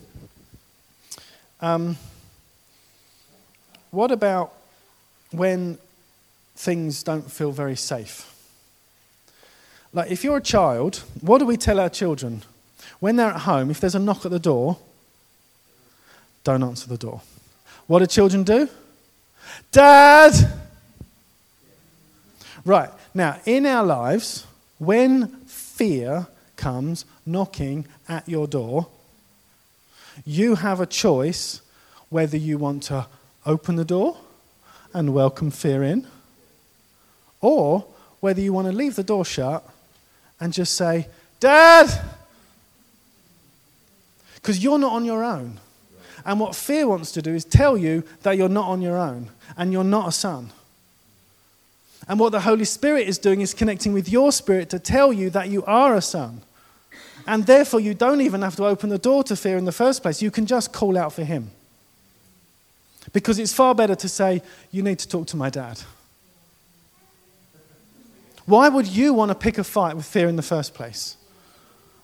um, 1.62 1.98
what 3.92 4.12
about 4.12 4.54
when 5.32 5.78
things 6.56 7.04
don't 7.04 7.32
feel 7.32 7.52
very 7.52 7.76
safe? 7.76 8.32
Like, 9.94 10.12
if 10.12 10.24
you're 10.24 10.38
a 10.38 10.42
child, 10.42 11.04
what 11.22 11.38
do 11.38 11.46
we 11.46 11.56
tell 11.56 11.80
our 11.80 11.90
children? 11.90 12.44
When 13.00 13.16
they're 13.16 13.30
at 13.30 13.42
home, 13.42 13.72
if 13.72 13.80
there's 13.80 13.96
a 13.96 14.00
knock 14.00 14.26
at 14.26 14.32
the 14.32 14.40
door, 14.40 14.78
don't 16.44 16.64
answer 16.64 16.88
the 16.88 16.98
door. 16.98 17.22
What 17.88 18.00
do 18.00 18.06
children 18.08 18.44
do? 18.44 18.68
Dad! 19.72 20.34
Right, 22.66 22.90
now, 23.14 23.40
in 23.46 23.66
our 23.66 23.86
lives, 23.86 24.46
when 24.80 25.45
fear 25.76 26.28
comes 26.56 27.04
knocking 27.26 27.86
at 28.08 28.28
your 28.30 28.48
door, 28.48 28.88
you 30.26 30.56
have 30.56 30.80
a 30.80 30.86
choice 30.86 31.62
whether 32.10 32.38
you 32.38 32.58
want 32.58 32.84
to 32.84 33.08
open 33.46 33.76
the 33.76 33.84
door 33.84 34.18
and 34.94 35.14
welcome 35.14 35.52
fear 35.52 35.84
in, 35.84 36.08
or 37.42 37.86
whether 38.22 38.40
you 38.40 38.54
want 38.54 38.68
to 38.68 38.74
leave 38.74 38.96
the 38.96 39.04
door 39.04 39.26
shut 39.26 39.68
and 40.40 40.54
just 40.54 40.76
say, 40.76 41.08
Dad! 41.42 41.90
Because 44.36 44.64
you're 44.64 44.80
not 44.80 44.94
on 44.94 45.04
your 45.04 45.24
own. 45.24 45.60
And 46.26 46.40
what 46.40 46.56
fear 46.56 46.88
wants 46.88 47.12
to 47.12 47.22
do 47.22 47.36
is 47.36 47.44
tell 47.44 47.78
you 47.78 48.04
that 48.24 48.38
you're 48.38 48.48
not 48.48 48.70
on 48.70 48.82
your 48.82 48.98
own 48.98 49.30
and 49.58 49.74
you're 49.74 49.84
not 49.84 50.08
a 50.08 50.12
son. 50.12 50.52
And 52.08 52.20
what 52.20 52.32
the 52.32 52.42
Holy 52.42 52.66
Spirit 52.66 53.08
is 53.08 53.18
doing 53.18 53.42
is 53.42 53.54
connecting 53.54 53.94
with 53.94 54.10
your 54.10 54.32
spirit 54.32 54.70
to 54.70 54.80
tell 54.80 55.12
you 55.12 55.30
that 55.32 55.50
you 55.50 55.64
are 55.66 55.96
a 55.96 56.02
son. 56.02 56.42
And 57.28 57.46
therefore, 57.46 57.80
you 57.80 57.96
don't 57.96 58.22
even 58.22 58.44
have 58.44 58.56
to 58.58 58.66
open 58.66 58.90
the 58.90 59.00
door 59.00 59.24
to 59.24 59.36
fear 59.36 59.58
in 59.58 59.66
the 59.66 59.72
first 59.72 60.04
place. 60.04 60.22
You 60.22 60.30
can 60.30 60.46
just 60.46 60.72
call 60.72 60.98
out 60.98 61.14
for 61.14 61.24
Him. 61.24 61.50
Because 63.14 63.40
it's 63.40 63.54
far 63.54 63.74
better 63.74 63.96
to 63.96 64.10
say, 64.10 64.44
You 64.72 64.84
need 64.84 65.00
to 65.00 65.08
talk 65.08 65.28
to 65.28 65.38
my 65.38 65.50
dad. 65.50 65.82
Why 68.46 68.70
would 68.70 68.86
you 68.88 69.14
want 69.14 69.30
to 69.30 69.36
pick 69.36 69.58
a 69.58 69.64
fight 69.64 69.96
with 69.96 70.06
fear 70.06 70.28
in 70.28 70.36
the 70.36 70.44
first 70.44 70.76
place? 70.76 71.18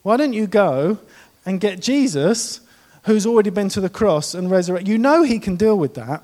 Why 0.01 0.17
don't 0.17 0.33
you 0.33 0.47
go 0.47 0.97
and 1.45 1.59
get 1.59 1.79
Jesus, 1.79 2.61
who's 3.03 3.27
already 3.27 3.51
been 3.51 3.69
to 3.69 3.81
the 3.81 3.89
cross 3.89 4.33
and 4.33 4.49
resurrected? 4.49 4.87
You 4.87 4.97
know 4.97 5.21
He 5.21 5.37
can 5.37 5.55
deal 5.55 5.77
with 5.77 5.93
that. 5.93 6.23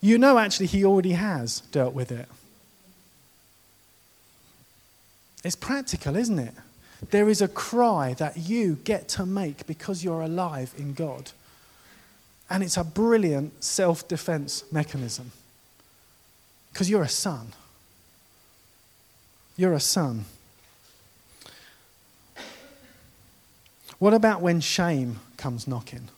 You 0.00 0.18
know, 0.18 0.38
actually, 0.38 0.66
he 0.66 0.84
already 0.84 1.12
has 1.12 1.60
dealt 1.72 1.94
with 1.94 2.12
it. 2.12 2.28
It's 5.44 5.56
practical, 5.56 6.16
isn't 6.16 6.38
it? 6.38 6.54
There 7.10 7.28
is 7.28 7.40
a 7.40 7.48
cry 7.48 8.14
that 8.14 8.36
you 8.36 8.78
get 8.84 9.08
to 9.10 9.26
make 9.26 9.66
because 9.66 10.02
you're 10.02 10.22
alive 10.22 10.74
in 10.76 10.94
God. 10.94 11.30
And 12.48 12.62
it's 12.62 12.76
a 12.76 12.84
brilliant 12.84 13.62
self 13.62 14.06
defense 14.08 14.64
mechanism. 14.72 15.32
Because 16.72 16.90
you're 16.90 17.02
a 17.02 17.08
son. 17.08 17.52
You're 19.56 19.72
a 19.72 19.80
son. 19.80 20.24
What 23.98 24.12
about 24.12 24.42
when 24.42 24.60
shame 24.60 25.20
comes 25.36 25.66
knocking? 25.66 26.08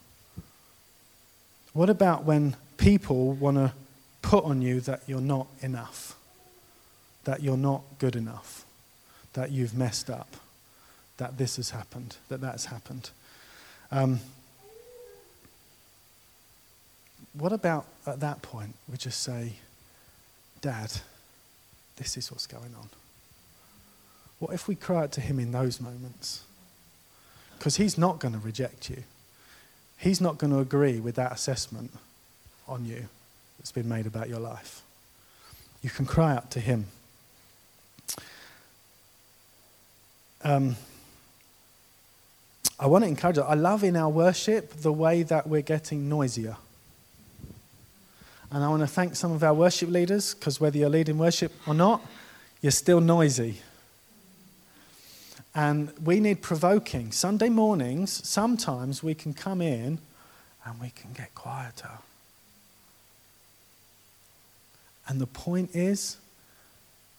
What 1.72 1.88
about 1.88 2.24
when 2.24 2.56
people 2.78 3.32
want 3.34 3.58
to 3.58 3.72
put 4.22 4.44
on 4.44 4.62
you 4.62 4.80
that 4.80 5.02
you're 5.06 5.20
not 5.20 5.48
enough, 5.60 6.16
that 7.24 7.42
you're 7.42 7.58
not 7.58 7.82
good 7.98 8.16
enough, 8.16 8.64
that 9.34 9.50
you've 9.50 9.76
messed 9.76 10.08
up, 10.08 10.36
that 11.18 11.36
this 11.36 11.56
has 11.56 11.70
happened, 11.70 12.16
that 12.28 12.40
that's 12.40 12.66
happened. 12.66 13.10
Um, 13.90 14.20
what 17.34 17.52
about 17.52 17.84
at 18.06 18.20
that 18.20 18.40
point 18.40 18.74
we 18.90 18.96
just 18.96 19.22
say, 19.22 19.54
Dad, 20.60 20.92
this 21.96 22.16
is 22.16 22.30
what's 22.30 22.46
going 22.46 22.74
on? 22.78 22.88
What 24.38 24.54
if 24.54 24.68
we 24.68 24.76
cry 24.76 25.02
out 25.02 25.12
to 25.12 25.20
him 25.20 25.38
in 25.38 25.52
those 25.52 25.80
moments? 25.80 26.44
Because 27.58 27.76
he's 27.76 27.98
not 27.98 28.20
going 28.20 28.34
to 28.34 28.40
reject 28.40 28.88
you. 28.88 29.02
He's 29.96 30.20
not 30.20 30.38
going 30.38 30.52
to 30.52 30.60
agree 30.60 31.00
with 31.00 31.16
that 31.16 31.32
assessment 31.32 31.92
on 32.68 32.84
you 32.84 33.08
that's 33.58 33.72
been 33.72 33.88
made 33.88 34.06
about 34.06 34.28
your 34.28 34.40
life. 34.40 34.82
You 35.82 35.90
can 35.90 36.06
cry 36.06 36.34
out 36.34 36.50
to 36.52 36.60
Him. 36.60 36.86
Um, 40.44 40.76
I 42.80 42.86
want 42.86 43.04
to 43.04 43.08
encourage 43.08 43.36
you. 43.36 43.42
I 43.42 43.54
love 43.54 43.82
in 43.82 43.96
our 43.96 44.08
worship 44.08 44.70
the 44.70 44.92
way 44.92 45.22
that 45.24 45.48
we're 45.48 45.62
getting 45.62 46.08
noisier. 46.08 46.56
And 48.50 48.64
I 48.64 48.68
want 48.68 48.80
to 48.80 48.86
thank 48.86 49.16
some 49.16 49.32
of 49.32 49.42
our 49.42 49.52
worship 49.52 49.90
leaders 49.90 50.34
because 50.34 50.60
whether 50.60 50.78
you're 50.78 50.88
leading 50.88 51.18
worship 51.18 51.52
or 51.66 51.74
not, 51.74 52.00
you're 52.62 52.70
still 52.70 53.00
noisy. 53.00 53.60
And 55.54 55.92
we 56.02 56.20
need 56.20 56.40
provoking. 56.40 57.10
Sunday 57.10 57.48
mornings, 57.48 58.26
sometimes 58.26 59.02
we 59.02 59.14
can 59.14 59.34
come 59.34 59.60
in 59.60 59.98
and 60.64 60.80
we 60.80 60.90
can 60.90 61.12
get 61.12 61.34
quieter. 61.34 61.98
And 65.08 65.20
the 65.20 65.26
point 65.26 65.74
is 65.74 66.18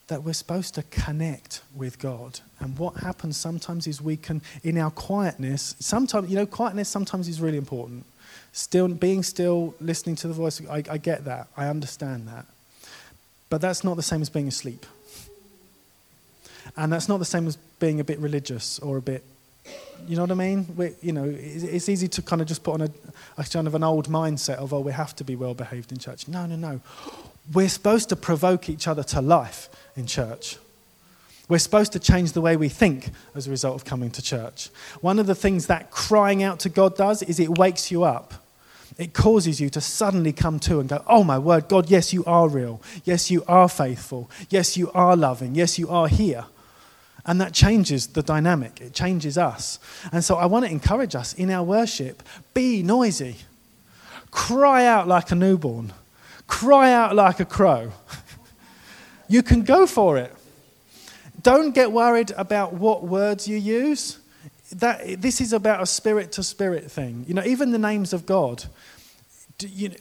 that 0.08 0.24
we're 0.24 0.34
supposed 0.34 0.76
to 0.76 0.84
connect 0.84 1.62
with 1.76 2.00
God. 2.00 2.40
And 2.60 2.78
what 2.78 2.98
happens 2.98 3.38
sometimes 3.38 3.88
is 3.88 4.02
we 4.02 4.18
can, 4.18 4.42
in 4.64 4.78
our 4.78 4.92
quietness, 4.92 5.76
sometimes, 5.80 6.30
you 6.30 6.36
know, 6.36 6.46
quietness 6.46 6.90
sometimes 6.90 7.28
is 7.28 7.42
really 7.42 7.58
important. 7.58 8.06
Still, 8.52 8.88
being 8.88 9.24
still, 9.24 9.76
listening 9.80 10.16
to 10.18 10.28
the 10.28 10.34
voice, 10.34 10.62
I, 10.70 10.84
I 10.90 10.98
get 10.98 11.26
that. 11.26 11.48
I 11.56 11.68
understand 11.68 12.28
that. 12.28 12.46
But 13.50 13.62
that's 13.62 13.84
not 13.84 13.96
the 13.96 14.04
same 14.04 14.22
as 14.22 14.30
being 14.30 14.48
asleep. 14.48 14.86
And 16.78 16.94
that's 16.94 17.10
not 17.10 17.18
the 17.18 17.26
same 17.26 17.48
as 17.48 17.56
being 17.80 18.00
a 18.00 18.04
bit 18.04 18.20
religious 18.20 18.80
or 18.80 18.98
a 18.98 19.02
bit, 19.02 19.24
you 20.08 20.16
know 20.16 20.24
what 20.24 20.32
I 20.32 20.36
mean? 20.36 20.66
we 20.76 20.94
you 21.02 21.12
know, 21.12 21.26
it's 21.26 21.90
easy 21.90 22.08
to 22.08 22.22
kind 22.22 22.42
of 22.42 22.48
just 22.48 22.64
put 22.64 22.76
on 22.76 22.82
a, 22.82 22.90
a 23.38 23.44
kind 23.44 23.68
of 23.68 23.76
an 23.76 23.84
old 23.84 24.08
mindset 24.08 24.56
of, 24.56 24.74
oh, 24.74 24.80
we 24.80 24.92
have 24.92 25.16
to 25.18 25.24
be 25.24 25.36
well 25.36 25.54
behaved 25.54 25.92
in 25.92 25.98
church. 25.98 26.28
No, 26.28 26.46
no, 26.46 26.56
no. 26.56 26.82
We're 27.54 27.70
supposed 27.70 28.10
to 28.10 28.16
provoke 28.16 28.70
each 28.70 28.88
other 28.88 29.04
to 29.04 29.22
life 29.22 29.70
in 29.96 30.06
church. 30.06 30.58
We're 31.48 31.58
supposed 31.58 31.94
to 31.94 32.00
change 32.00 32.34
the 32.34 32.42
way 32.42 32.56
we 32.56 32.70
think 32.70 33.10
as 33.34 33.48
a 33.48 33.50
result 33.50 33.76
of 33.76 33.84
coming 33.84 34.12
to 34.12 34.22
church. 34.22 34.70
One 35.02 35.18
of 35.18 35.26
the 35.26 35.34
things 35.34 35.66
that 35.66 35.90
crying 35.90 36.44
out 36.44 36.60
to 36.60 36.70
God 36.70 36.96
does 36.96 37.24
is 37.24 37.40
it 37.40 37.58
wakes 37.58 37.90
you 37.90 38.04
up. 38.04 38.36
It 39.00 39.14
causes 39.14 39.60
you 39.60 39.70
to 39.72 39.82
suddenly 39.82 40.32
come 40.32 40.60
to 40.60 40.80
and 40.80 40.88
go, 40.88 41.04
Oh 41.08 41.24
my 41.24 41.40
word, 41.40 41.68
God, 41.68 41.90
yes, 41.90 42.14
you 42.14 42.24
are 42.26 42.48
real. 42.48 42.82
Yes, 43.04 43.32
you 43.32 43.44
are 43.48 43.68
faithful. 43.68 44.30
Yes, 44.50 44.78
you 44.78 44.92
are 44.92 45.16
loving. 45.16 45.56
Yes, 45.56 45.80
you 45.80 45.90
are 45.90 46.08
here. 46.08 46.46
And 47.26 47.42
that 47.42 47.54
changes 47.54 48.08
the 48.08 48.22
dynamic, 48.24 48.80
it 48.82 48.94
changes 48.94 49.38
us. 49.38 49.80
And 50.12 50.24
so 50.24 50.36
I 50.36 50.46
want 50.46 50.66
to 50.66 50.72
encourage 50.72 51.16
us 51.16 51.34
in 51.34 51.50
our 51.50 51.64
worship 51.64 52.22
be 52.54 52.84
noisy, 52.84 53.38
cry 54.32 54.86
out 54.86 55.08
like 55.08 55.32
a 55.32 55.36
newborn 55.36 55.94
cry 56.50 56.92
out 56.92 57.16
like 57.16 57.40
a 57.40 57.46
crow. 57.46 57.94
you 59.30 59.42
can 59.42 59.62
go 59.62 59.88
for 59.88 60.18
it. 60.18 60.36
Don't 61.42 61.74
get 61.74 61.94
worried 61.94 62.32
about 62.36 62.74
what 62.74 63.04
words 63.04 63.48
you 63.48 63.56
use. 63.56 64.20
That, 64.74 65.22
this 65.22 65.40
is 65.40 65.54
about 65.54 65.82
a 65.82 65.86
spirit 65.86 66.34
to 66.34 66.44
spirit 66.44 66.92
thing. 66.92 67.24
You 67.28 67.36
know, 67.36 67.44
even 67.46 67.72
the 67.72 67.80
names 67.80 68.12
of 68.12 68.26
God. 68.26 68.66
You, 69.62 69.92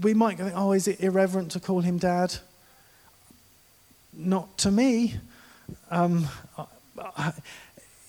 we 0.00 0.14
might 0.14 0.38
go, 0.38 0.50
oh, 0.54 0.72
is 0.72 0.86
it 0.86 1.00
irreverent 1.00 1.50
to 1.52 1.60
call 1.60 1.80
him 1.80 1.98
dad? 1.98 2.36
Not 4.12 4.56
to 4.58 4.70
me. 4.70 5.14
Um, 5.90 6.28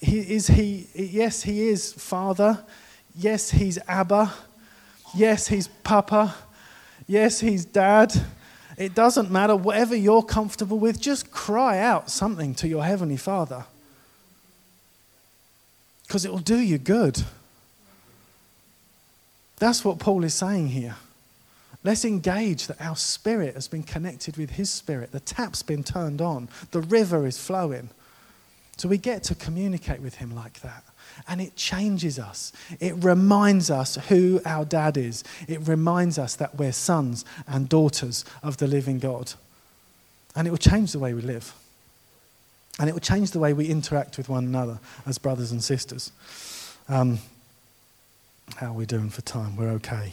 he, 0.02 0.20
is 0.20 0.48
he, 0.48 0.88
yes, 0.94 1.44
he 1.44 1.68
is 1.70 1.94
father. 1.94 2.64
Yes, 3.16 3.52
he's 3.52 3.80
Abba. 3.88 4.34
Yes, 5.16 5.48
he's 5.48 5.68
Papa. 5.68 6.36
Yes, 7.08 7.40
he's 7.40 7.66
Dad. 7.66 8.14
It 8.78 8.94
doesn't 8.94 9.32
matter. 9.32 9.56
Whatever 9.56 9.96
you're 9.96 10.24
comfortable 10.24 10.80
with, 10.80 11.00
just 11.00 11.32
cry 11.32 11.80
out 11.80 12.10
something 12.10 12.54
to 12.56 12.68
your 12.68 12.84
Heavenly 12.84 13.18
Father. 13.18 13.66
Because 16.06 16.26
it 16.26 16.32
will 16.32 16.40
do 16.40 16.60
you 16.60 16.78
good. 16.78 17.24
That's 19.58 19.86
what 19.86 20.00
Paul 20.00 20.24
is 20.24 20.34
saying 20.34 20.70
here. 20.70 20.96
Let's 21.84 22.04
engage 22.04 22.68
that 22.68 22.82
our 22.82 22.96
spirit 22.96 23.54
has 23.54 23.68
been 23.68 23.84
connected 23.84 24.38
with 24.38 24.52
his 24.52 24.70
spirit. 24.70 25.12
The 25.12 25.20
tap's 25.20 25.62
been 25.62 25.84
turned 25.84 26.20
on, 26.20 26.50
the 26.72 26.82
river 26.82 27.26
is 27.28 27.38
flowing. 27.38 27.90
So 28.78 28.90
we 28.90 28.98
get 28.98 29.24
to 29.26 29.36
communicate 29.36 30.02
with 30.02 30.16
him 30.16 30.36
like 30.36 30.62
that. 30.62 30.84
And 31.28 31.42
it 31.42 31.56
changes 31.56 32.20
us. 32.20 32.52
It 32.80 33.04
reminds 33.04 33.70
us 33.70 33.96
who 34.10 34.42
our 34.46 34.66
dad 34.66 34.98
is. 34.98 35.24
It 35.48 35.68
reminds 35.68 36.20
us 36.20 36.36
that 36.36 36.56
we're 36.56 36.74
sons 36.74 37.26
and 37.48 37.70
daughters 37.70 38.26
of 38.44 38.58
the 38.58 38.68
living 38.68 39.00
God. 39.00 39.34
And 40.36 40.48
it 40.48 40.52
will 40.52 40.58
change 40.58 40.92
the 40.92 41.00
way 41.00 41.14
we 41.14 41.22
live. 41.22 41.54
And 42.80 42.90
it 42.90 42.94
will 42.94 43.00
change 43.00 43.32
the 43.32 43.40
way 43.40 43.54
we 43.54 43.68
interact 43.68 44.18
with 44.18 44.28
one 44.28 44.46
another 44.46 44.80
as 45.06 45.18
brothers 45.18 45.52
and 45.52 45.64
sisters. 45.64 46.12
Um, 46.90 47.20
how 48.58 48.68
are 48.68 48.74
we 48.74 48.86
doing 48.86 49.10
for 49.10 49.22
time? 49.22 49.56
We're 49.56 49.72
okay. 49.72 50.12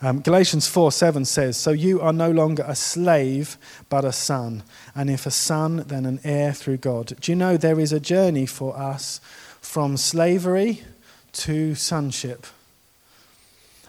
Um, 0.00 0.20
Galatians 0.20 0.68
4 0.68 0.92
7 0.92 1.24
says, 1.24 1.56
So 1.56 1.70
you 1.70 2.00
are 2.00 2.12
no 2.12 2.30
longer 2.30 2.64
a 2.66 2.76
slave, 2.76 3.58
but 3.88 4.04
a 4.04 4.12
son. 4.12 4.62
And 4.94 5.10
if 5.10 5.26
a 5.26 5.30
son, 5.30 5.84
then 5.88 6.06
an 6.06 6.20
heir 6.22 6.52
through 6.52 6.78
God. 6.78 7.14
Do 7.20 7.32
you 7.32 7.36
know 7.36 7.56
there 7.56 7.80
is 7.80 7.92
a 7.92 8.00
journey 8.00 8.46
for 8.46 8.76
us 8.76 9.20
from 9.68 9.98
slavery 9.98 10.82
to 11.30 11.74
sonship? 11.74 12.46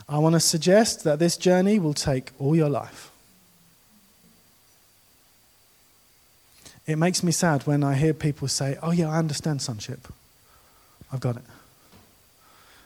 I 0.10 0.18
want 0.18 0.34
to 0.34 0.40
suggest 0.42 1.06
that 1.06 1.20
this 1.20 1.38
journey 1.38 1.80
will 1.80 1.94
take 1.94 2.32
all 2.38 2.54
your 2.54 2.68
life. 2.68 3.10
It 6.86 6.98
makes 6.98 7.24
me 7.24 7.32
sad 7.32 7.66
when 7.66 7.82
I 7.82 7.96
hear 7.96 8.14
people 8.14 8.50
say, 8.50 8.78
Oh, 8.82 8.92
yeah, 8.92 9.10
I 9.10 9.20
understand 9.20 9.62
sonship. 9.62 10.10
I've 11.14 11.22
got 11.22 11.38
it. 11.38 11.44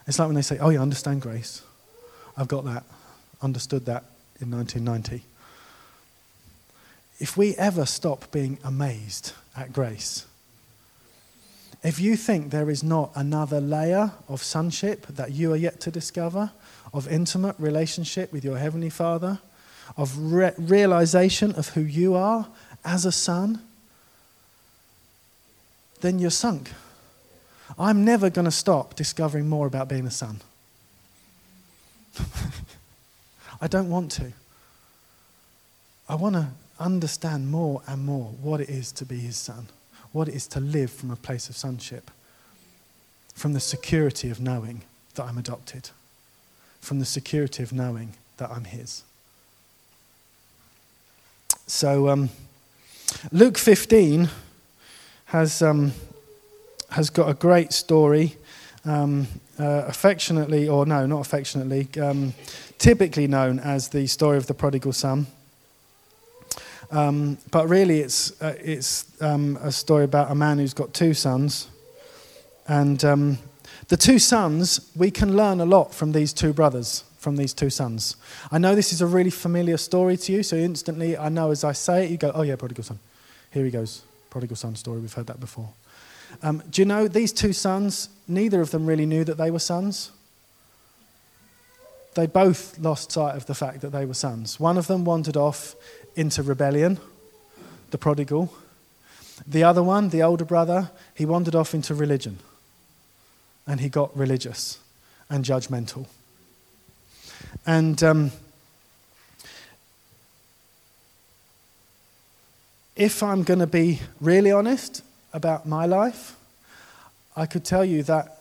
It's 0.05 0.19
like 0.19 0.27
when 0.27 0.35
they 0.35 0.43
say, 0.43 0.59
Oh, 0.59 0.69
yeah, 0.69 0.77
I 0.77 0.83
understand 0.83 1.23
grace. 1.23 1.63
I've 2.38 2.47
got 2.47 2.63
that 2.65 2.83
understood 3.41 3.85
that 3.85 4.03
in 4.39 4.51
1990. 4.51 5.25
If 7.17 7.38
we 7.38 7.55
ever 7.55 7.88
stop 7.88 8.31
being 8.31 8.59
amazed 8.63 9.31
at 9.57 9.73
grace, 9.73 10.27
if 11.83 11.99
you 11.99 12.15
think 12.15 12.49
there 12.49 12.69
is 12.69 12.83
not 12.83 13.11
another 13.15 13.59
layer 13.59 14.11
of 14.29 14.41
sonship 14.41 15.05
that 15.07 15.31
you 15.31 15.51
are 15.53 15.57
yet 15.57 15.79
to 15.81 15.91
discover, 15.91 16.51
of 16.93 17.07
intimate 17.07 17.55
relationship 17.59 18.31
with 18.31 18.45
your 18.45 18.57
Heavenly 18.57 18.89
Father, 18.89 19.39
of 19.97 20.17
re- 20.17 20.53
realization 20.57 21.53
of 21.55 21.69
who 21.69 21.81
you 21.81 22.15
are 22.15 22.47
as 22.85 23.05
a 23.05 23.11
son, 23.11 23.61
then 26.01 26.19
you're 26.19 26.29
sunk. 26.29 26.71
I'm 27.77 28.05
never 28.05 28.29
going 28.29 28.45
to 28.45 28.51
stop 28.51 28.95
discovering 28.95 29.49
more 29.49 29.67
about 29.67 29.89
being 29.89 30.05
a 30.05 30.11
son. 30.11 30.41
I 33.62 33.67
don't 33.67 33.89
want 33.89 34.12
to. 34.13 34.34
I 36.08 36.15
want 36.15 36.36
to 36.36 36.49
understand 36.79 37.49
more 37.49 37.81
and 37.88 38.05
more 38.05 38.25
what 38.41 38.62
it 38.62 38.69
is 38.69 38.91
to 38.93 39.05
be 39.05 39.17
his 39.19 39.38
son, 39.38 39.67
what 40.13 40.30
it 40.30 40.36
is 40.36 40.47
to 40.47 40.60
live 40.60 40.91
from 40.91 41.12
a 41.12 41.15
place 41.15 41.49
of 41.49 41.58
sonship, 41.58 42.10
from 43.36 43.54
the 43.54 43.60
security 43.60 44.30
of 44.30 44.39
knowing 44.39 44.84
that 45.15 45.23
I'm 45.23 45.38
adopted, 45.38 45.89
from 46.80 46.99
the 46.99 47.06
security 47.06 47.62
of 47.63 47.73
knowing 47.73 48.13
that 48.38 48.49
I'm 48.49 48.63
his. 48.63 49.04
So, 51.67 52.10
um, 52.10 52.30
Luke 53.32 53.58
15 53.58 54.30
has, 55.26 55.62
um, 55.62 55.91
has 56.91 57.10
got 57.10 57.30
a 57.30 57.34
great 57.34 57.73
story. 57.73 58.38
Um, 58.86 59.28
uh, 59.60 59.86
affectionately, 59.88 60.67
or 60.67 60.86
no, 60.86 61.06
not 61.06 61.21
affectionately, 61.21 61.88
um, 62.02 62.34
typically 62.78 63.28
known 63.28 63.60
as 63.60 63.89
the 63.89 64.08
story 64.08 64.38
of 64.38 64.47
the 64.47 64.54
prodigal 64.54 64.93
son. 64.93 65.28
Um, 66.93 67.39
but 67.49 67.67
really, 67.67 68.01
it's, 68.01 68.39
uh, 68.39 68.56
it's 68.60 69.19
um, 69.19 69.58
a 69.63 69.71
story 69.71 70.03
about 70.03 70.29
a 70.29 70.36
man 70.36 70.60
who's 70.60 70.75
got 70.75 70.93
two 70.93 71.15
sons. 71.15 71.67
And 72.67 73.03
um, 73.03 73.39
the 73.88 73.97
two 73.97 74.19
sons, 74.19 74.91
we 74.95 75.10
can 75.10 75.36
learn 75.36 75.60
a 75.60 75.65
lot 75.65 75.91
from 75.91 76.12
these 76.12 76.34
two 76.34 76.53
brothers, 76.53 77.03
from 77.17 77.36
these 77.36 77.51
two 77.51 77.71
sons. 77.71 78.15
I 78.51 78.60
know 78.60 78.75
this 78.75 78.93
is 78.93 79.01
a 79.01 79.08
really 79.08 79.32
familiar 79.32 79.77
story 79.77 80.17
to 80.17 80.32
you, 80.32 80.43
so 80.43 80.56
instantly 80.56 81.17
I 81.17 81.29
know 81.29 81.49
as 81.49 81.63
I 81.63 81.71
say 81.71 82.06
it, 82.06 82.12
you 82.12 82.17
go, 82.17 82.32
oh 82.36 82.43
yeah, 82.43 82.58
prodigal 82.58 82.84
son. 82.84 82.99
Here 83.49 83.65
he 83.65 83.71
goes. 83.71 84.03
Prodigal 84.29 84.56
son 84.56 84.75
story, 84.75 84.99
we've 84.99 85.13
heard 85.13 85.27
that 85.27 85.39
before. 85.39 85.69
Um, 86.43 86.62
do 86.69 86.79
you 86.82 86.86
know 86.86 87.08
these 87.08 87.34
two 87.34 87.53
sons, 87.53 88.10
neither 88.27 88.62
of 88.62 88.69
them 88.69 88.86
really 88.86 89.08
knew 89.08 89.23
that 89.23 89.38
they 89.38 89.49
were 89.49 89.60
sons? 89.60 90.12
they 92.15 92.27
both 92.27 92.77
lost 92.79 93.12
sight 93.12 93.36
of 93.36 93.45
the 93.45 93.56
fact 93.56 93.82
that 93.82 93.91
they 93.91 94.06
were 94.06 94.13
sons. 94.13 94.60
One 94.60 94.77
of 94.77 94.88
them 94.88 95.06
wandered 95.06 95.38
off 95.38 95.75
into 96.15 96.43
rebellion, 96.43 96.99
the 97.91 97.97
prodigal. 97.97 98.54
The 99.47 99.63
other 99.63 99.84
one, 99.84 100.10
the 100.10 100.23
older 100.23 100.45
brother, 100.45 100.91
he 101.13 101.26
wandered 101.26 101.56
off 101.56 101.73
into 101.73 101.93
religion. 101.95 102.39
And 103.65 103.80
he 103.80 103.89
got 103.89 104.15
religious 104.15 104.80
and 105.30 105.43
judgmental. 105.43 106.06
And 107.65 108.02
um, 108.04 108.32
if 112.95 113.23
I'm 113.23 113.43
going 113.43 113.60
to 113.60 113.67
be 113.67 114.02
really 114.19 114.52
honest 114.52 115.04
about 115.34 115.65
my 115.65 115.86
life, 115.86 116.36
I 117.36 117.45
could 117.45 117.65
tell 117.65 117.84
you 117.84 118.04
that 118.04 118.38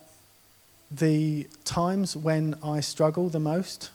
the 0.91 1.47
times 1.65 2.17
when 2.17 2.57
I 2.63 2.81
struggle 2.81 3.29
the 3.29 3.41
most 3.41 3.91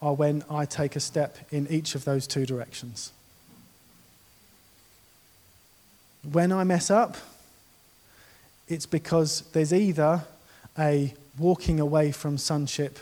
are 0.00 0.14
when 0.14 0.44
I 0.50 0.64
take 0.64 0.96
a 0.96 1.00
step 1.00 1.38
in 1.50 1.66
each 1.68 1.94
of 1.94 2.04
those 2.04 2.26
two 2.26 2.46
directions. 2.46 3.12
When 6.30 6.52
I 6.52 6.64
mess 6.64 6.90
up, 6.90 7.16
it's 8.68 8.86
because 8.86 9.42
there's 9.52 9.72
either 9.72 10.24
a 10.78 11.14
walking 11.38 11.80
away 11.80 12.12
from 12.12 12.36
sonship 12.38 12.98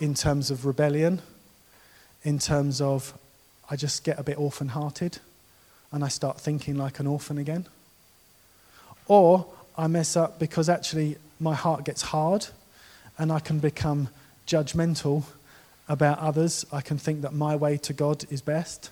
in 0.00 0.14
terms 0.14 0.50
of 0.50 0.66
rebellion, 0.66 1.22
in 2.22 2.38
terms 2.38 2.80
of 2.80 3.14
I 3.70 3.76
just 3.76 4.04
get 4.04 4.18
a 4.18 4.22
bit 4.22 4.38
orphan 4.38 4.68
hearted 4.68 5.18
and 5.92 6.04
I 6.04 6.08
start 6.08 6.40
thinking 6.40 6.76
like 6.76 7.00
an 7.00 7.06
orphan 7.06 7.38
again. 7.38 7.66
Or 9.06 9.46
I 9.76 9.86
mess 9.86 10.16
up 10.16 10.38
because 10.38 10.68
actually 10.68 11.16
my 11.40 11.54
heart 11.54 11.84
gets 11.84 12.02
hard 12.02 12.46
and 13.16 13.32
I 13.32 13.40
can 13.40 13.58
become 13.58 14.08
judgmental 14.46 15.24
about 15.88 16.18
others. 16.18 16.66
I 16.72 16.80
can 16.80 16.98
think 16.98 17.22
that 17.22 17.32
my 17.32 17.56
way 17.56 17.76
to 17.78 17.92
God 17.92 18.24
is 18.30 18.42
best. 18.42 18.90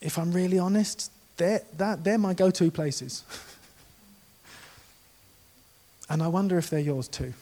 If 0.00 0.18
I'm 0.18 0.32
really 0.32 0.58
honest, 0.58 1.10
they're, 1.36 1.62
that, 1.76 2.04
they're 2.04 2.18
my 2.18 2.34
go 2.34 2.50
to 2.50 2.70
places. 2.70 3.24
and 6.08 6.22
I 6.22 6.28
wonder 6.28 6.58
if 6.58 6.70
they're 6.70 6.80
yours 6.80 7.08
too. 7.08 7.34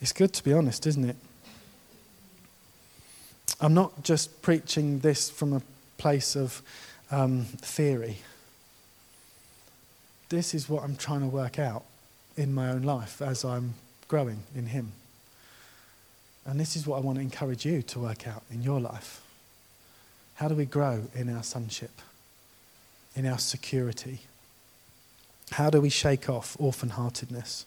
It's 0.00 0.12
good 0.12 0.32
to 0.34 0.44
be 0.44 0.52
honest, 0.52 0.86
isn't 0.86 1.08
it? 1.08 1.16
I'm 3.60 3.74
not 3.74 4.04
just 4.04 4.42
preaching 4.42 5.00
this 5.00 5.28
from 5.28 5.52
a 5.52 5.62
place 5.96 6.36
of 6.36 6.62
um, 7.10 7.44
theory. 7.44 8.18
This 10.28 10.54
is 10.54 10.68
what 10.68 10.82
I'm 10.84 10.96
trying 10.96 11.20
to 11.20 11.26
work 11.26 11.58
out 11.58 11.84
in 12.36 12.52
my 12.52 12.70
own 12.70 12.82
life 12.82 13.22
as 13.22 13.44
I'm 13.44 13.74
growing 14.08 14.42
in 14.54 14.66
Him. 14.66 14.92
And 16.44 16.58
this 16.58 16.76
is 16.76 16.86
what 16.86 16.96
I 16.96 17.00
want 17.00 17.16
to 17.18 17.22
encourage 17.22 17.66
you 17.66 17.82
to 17.82 18.00
work 18.00 18.26
out 18.26 18.42
in 18.50 18.62
your 18.62 18.80
life. 18.80 19.20
How 20.34 20.48
do 20.48 20.54
we 20.54 20.64
grow 20.64 21.04
in 21.14 21.34
our 21.34 21.42
sonship, 21.42 22.00
in 23.14 23.26
our 23.26 23.38
security? 23.38 24.20
How 25.52 25.70
do 25.70 25.80
we 25.80 25.88
shake 25.88 26.28
off 26.28 26.56
orphan 26.58 26.90
heartedness? 26.90 27.66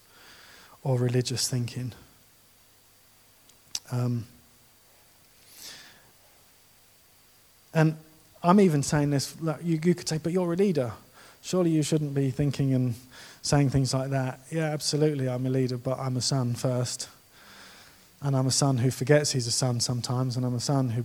or 0.83 0.97
religious 0.97 1.47
thinking. 1.47 1.93
Um, 3.91 4.25
and 7.73 7.95
I'm 8.43 8.59
even 8.59 8.83
saying 8.83 9.11
this, 9.11 9.39
like 9.41 9.59
you, 9.63 9.79
you 9.83 9.93
could 9.93 10.07
say, 10.07 10.17
but 10.17 10.31
you're 10.31 10.53
a 10.53 10.55
leader. 10.55 10.93
Surely 11.41 11.71
you 11.71 11.83
shouldn't 11.83 12.13
be 12.13 12.29
thinking 12.31 12.73
and 12.73 12.95
saying 13.41 13.69
things 13.71 13.93
like 13.93 14.11
that. 14.11 14.39
Yeah, 14.51 14.65
absolutely, 14.65 15.27
I'm 15.27 15.45
a 15.45 15.49
leader, 15.49 15.77
but 15.77 15.99
I'm 15.99 16.17
a 16.17 16.21
son 16.21 16.53
first. 16.53 17.09
And 18.21 18.35
I'm 18.35 18.45
a 18.45 18.51
son 18.51 18.77
who 18.77 18.91
forgets 18.91 19.31
he's 19.31 19.47
a 19.47 19.51
son 19.51 19.79
sometimes, 19.79 20.37
and 20.37 20.45
I'm 20.45 20.53
a 20.53 20.59
son 20.59 20.89
who 20.89 21.03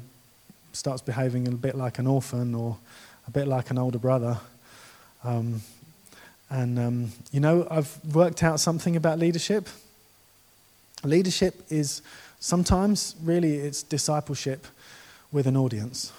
starts 0.73 1.01
behaving 1.01 1.49
a 1.49 1.53
bit 1.53 1.75
like 1.75 1.99
an 1.99 2.07
orphan 2.07 2.55
or 2.55 2.77
a 3.27 3.31
bit 3.31 3.49
like 3.49 3.71
an 3.71 3.79
older 3.79 3.99
brother. 3.99 4.39
Um, 5.25 5.63
and, 6.51 6.79
um, 6.79 7.13
you 7.33 7.41
know, 7.41 7.67
I've 7.71 7.99
worked 8.15 8.43
out 8.43 8.61
something 8.61 8.95
about 8.95 9.19
leadership. 9.19 9.69
Leadership 11.03 11.65
is 11.71 12.03
sometimes, 12.39 13.17
really, 13.23 13.57
it's 13.57 13.83
discipleship 13.83 14.67
with 15.33 15.47
an 15.47 15.57
audience. 15.57 16.13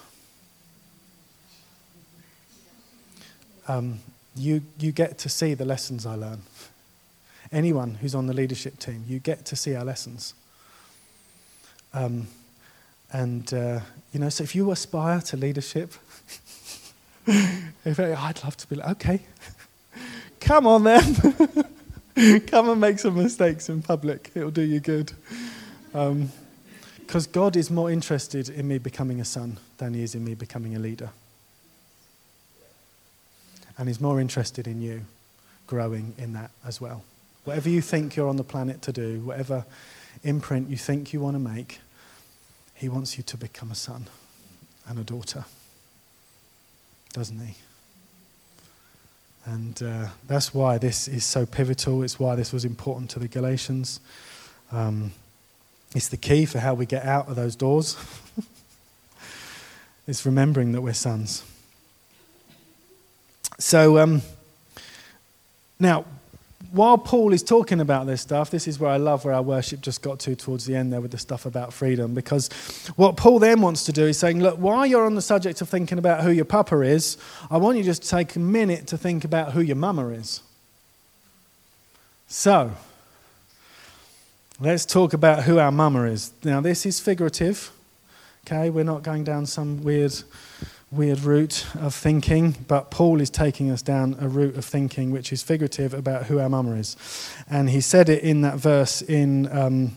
Um, 3.68 4.00
you, 4.34 4.62
you 4.78 4.92
get 4.92 5.18
to 5.18 5.28
see 5.28 5.54
the 5.54 5.64
lessons 5.64 6.06
I 6.06 6.14
learn. 6.14 6.42
Anyone 7.52 7.94
who's 7.94 8.14
on 8.14 8.26
the 8.26 8.34
leadership 8.34 8.78
team, 8.78 9.04
you 9.06 9.18
get 9.18 9.44
to 9.46 9.56
see 9.56 9.74
our 9.74 9.84
lessons. 9.84 10.34
Um, 11.92 12.28
and, 13.12 13.52
uh, 13.52 13.80
you 14.12 14.20
know, 14.20 14.28
so 14.28 14.44
if 14.44 14.54
you 14.54 14.70
aspire 14.70 15.20
to 15.22 15.36
leadership, 15.36 15.94
if, 17.26 18.00
I'd 18.00 18.44
love 18.44 18.56
to 18.56 18.66
be 18.68 18.76
like, 18.76 18.90
okay, 18.90 19.20
come 20.40 20.66
on 20.66 20.84
then. 20.84 21.16
come 22.46 22.68
and 22.68 22.80
make 22.80 22.98
some 22.98 23.16
mistakes 23.16 23.68
in 23.68 23.82
public. 23.82 24.30
It'll 24.34 24.50
do 24.50 24.62
you 24.62 24.80
good. 24.80 25.12
Because 25.92 27.26
um, 27.26 27.32
God 27.32 27.56
is 27.56 27.70
more 27.70 27.90
interested 27.90 28.48
in 28.48 28.66
me 28.68 28.78
becoming 28.78 29.20
a 29.20 29.24
son 29.24 29.58
than 29.78 29.94
he 29.94 30.02
is 30.02 30.14
in 30.14 30.24
me 30.24 30.34
becoming 30.34 30.76
a 30.76 30.78
leader. 30.78 31.10
And 33.78 33.88
he's 33.88 34.00
more 34.00 34.20
interested 34.20 34.66
in 34.66 34.82
you 34.82 35.02
growing 35.66 36.14
in 36.18 36.32
that 36.32 36.50
as 36.66 36.80
well. 36.80 37.04
Whatever 37.44 37.68
you 37.68 37.80
think 37.80 38.16
you're 38.16 38.28
on 38.28 38.36
the 38.36 38.44
planet 38.44 38.82
to 38.82 38.92
do, 38.92 39.20
whatever 39.20 39.64
imprint 40.24 40.68
you 40.68 40.76
think 40.76 41.12
you 41.12 41.20
want 41.20 41.36
to 41.36 41.38
make, 41.38 41.78
he 42.74 42.88
wants 42.88 43.16
you 43.16 43.22
to 43.24 43.36
become 43.36 43.70
a 43.70 43.74
son 43.74 44.06
and 44.88 44.98
a 44.98 45.04
daughter, 45.04 45.44
doesn't 47.12 47.38
he? 47.38 47.54
And 49.44 49.82
uh, 49.82 50.08
that's 50.26 50.52
why 50.52 50.78
this 50.78 51.08
is 51.08 51.24
so 51.24 51.46
pivotal. 51.46 52.02
It's 52.02 52.18
why 52.18 52.34
this 52.34 52.52
was 52.52 52.64
important 52.64 53.10
to 53.10 53.18
the 53.18 53.28
Galatians. 53.28 54.00
Um, 54.70 55.12
it's 55.94 56.08
the 56.08 56.18
key 56.18 56.44
for 56.44 56.58
how 56.58 56.74
we 56.74 56.84
get 56.84 57.04
out 57.04 57.28
of 57.28 57.36
those 57.36 57.56
doors. 57.56 57.96
it's 60.06 60.26
remembering 60.26 60.72
that 60.72 60.82
we're 60.82 60.92
sons. 60.92 61.44
So, 63.68 63.98
um, 63.98 64.22
now, 65.78 66.06
while 66.72 66.96
Paul 66.96 67.34
is 67.34 67.42
talking 67.42 67.82
about 67.82 68.06
this 68.06 68.22
stuff, 68.22 68.50
this 68.50 68.66
is 68.66 68.78
where 68.78 68.90
I 68.90 68.96
love 68.96 69.26
where 69.26 69.34
our 69.34 69.42
worship 69.42 69.82
just 69.82 70.00
got 70.00 70.20
to 70.20 70.34
towards 70.34 70.64
the 70.64 70.74
end 70.74 70.90
there 70.90 71.02
with 71.02 71.10
the 71.10 71.18
stuff 71.18 71.44
about 71.44 71.74
freedom. 71.74 72.14
Because 72.14 72.48
what 72.96 73.18
Paul 73.18 73.38
then 73.38 73.60
wants 73.60 73.84
to 73.84 73.92
do 73.92 74.06
is 74.06 74.18
saying, 74.18 74.40
look, 74.40 74.56
while 74.56 74.86
you're 74.86 75.04
on 75.04 75.16
the 75.16 75.20
subject 75.20 75.60
of 75.60 75.68
thinking 75.68 75.98
about 75.98 76.22
who 76.22 76.30
your 76.30 76.46
papa 76.46 76.80
is, 76.80 77.18
I 77.50 77.58
want 77.58 77.76
you 77.76 77.84
just 77.84 78.04
to 78.04 78.08
take 78.08 78.36
a 78.36 78.38
minute 78.38 78.86
to 78.86 78.96
think 78.96 79.22
about 79.22 79.52
who 79.52 79.60
your 79.60 79.76
mama 79.76 80.08
is. 80.08 80.40
So, 82.26 82.72
let's 84.58 84.86
talk 84.86 85.12
about 85.12 85.42
who 85.42 85.58
our 85.58 85.70
mama 85.70 86.04
is. 86.04 86.32
Now, 86.42 86.62
this 86.62 86.86
is 86.86 87.00
figurative. 87.00 87.70
Okay, 88.46 88.70
we're 88.70 88.82
not 88.82 89.02
going 89.02 89.24
down 89.24 89.44
some 89.44 89.84
weird 89.84 90.14
weird 90.90 91.20
route 91.20 91.66
of 91.76 91.94
thinking, 91.94 92.56
but 92.66 92.90
Paul 92.90 93.20
is 93.20 93.30
taking 93.30 93.70
us 93.70 93.82
down 93.82 94.16
a 94.20 94.28
route 94.28 94.56
of 94.56 94.64
thinking 94.64 95.10
which 95.10 95.32
is 95.32 95.42
figurative 95.42 95.92
about 95.92 96.26
who 96.26 96.38
our 96.38 96.48
mama 96.48 96.72
is. 96.72 96.96
And 97.50 97.70
he 97.70 97.80
said 97.80 98.08
it 98.08 98.22
in 98.22 98.40
that 98.42 98.56
verse 98.56 99.02
in. 99.02 99.50
Um, 99.56 99.96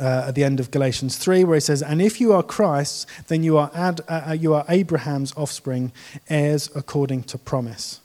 uh, 0.00 0.26
at 0.28 0.36
the 0.36 0.44
end 0.44 0.60
of 0.60 0.70
Galatians 0.70 1.16
3, 1.16 1.42
where 1.42 1.56
he 1.56 1.60
says, 1.60 1.82
And 1.82 2.00
if 2.00 2.20
you 2.20 2.32
are 2.32 2.44
Christ's, 2.44 3.06
then 3.26 3.42
you 3.42 3.58
are, 3.58 3.72
ad, 3.74 4.00
uh, 4.06 4.26
uh, 4.28 4.32
you 4.34 4.54
are 4.54 4.64
Abraham's 4.68 5.32
offspring, 5.36 5.90
heirs 6.28 6.70
according 6.76 7.24
to 7.24 7.38
promise. 7.38 8.00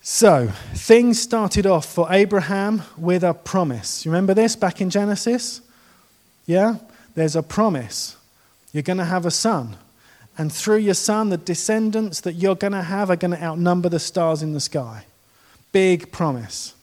So, 0.00 0.50
things 0.74 1.20
started 1.20 1.66
off 1.66 1.86
for 1.86 2.06
Abraham 2.10 2.82
with 2.96 3.22
a 3.22 3.34
promise. 3.34 4.04
You 4.04 4.10
remember 4.10 4.32
this 4.34 4.56
back 4.56 4.80
in 4.80 4.90
Genesis? 4.90 5.60
Yeah? 6.46 6.76
There's 7.14 7.36
a 7.36 7.42
promise. 7.42 8.16
You're 8.72 8.82
going 8.82 8.98
to 8.98 9.04
have 9.04 9.26
a 9.26 9.30
son. 9.30 9.76
And 10.38 10.52
through 10.52 10.78
your 10.78 10.94
son, 10.94 11.28
the 11.28 11.36
descendants 11.36 12.20
that 12.22 12.34
you're 12.34 12.54
going 12.54 12.72
to 12.72 12.82
have 12.82 13.10
are 13.10 13.16
going 13.16 13.32
to 13.32 13.42
outnumber 13.42 13.88
the 13.88 13.98
stars 13.98 14.42
in 14.42 14.54
the 14.54 14.60
sky. 14.60 15.04
Big 15.72 16.10
promise. 16.10 16.74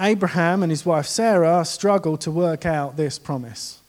Abraham 0.00 0.62
and 0.62 0.72
his 0.72 0.84
wife 0.84 1.06
Sarah 1.06 1.64
struggle 1.64 2.16
to 2.18 2.30
work 2.30 2.66
out 2.66 2.96
this 2.96 3.18
promise. 3.18 3.80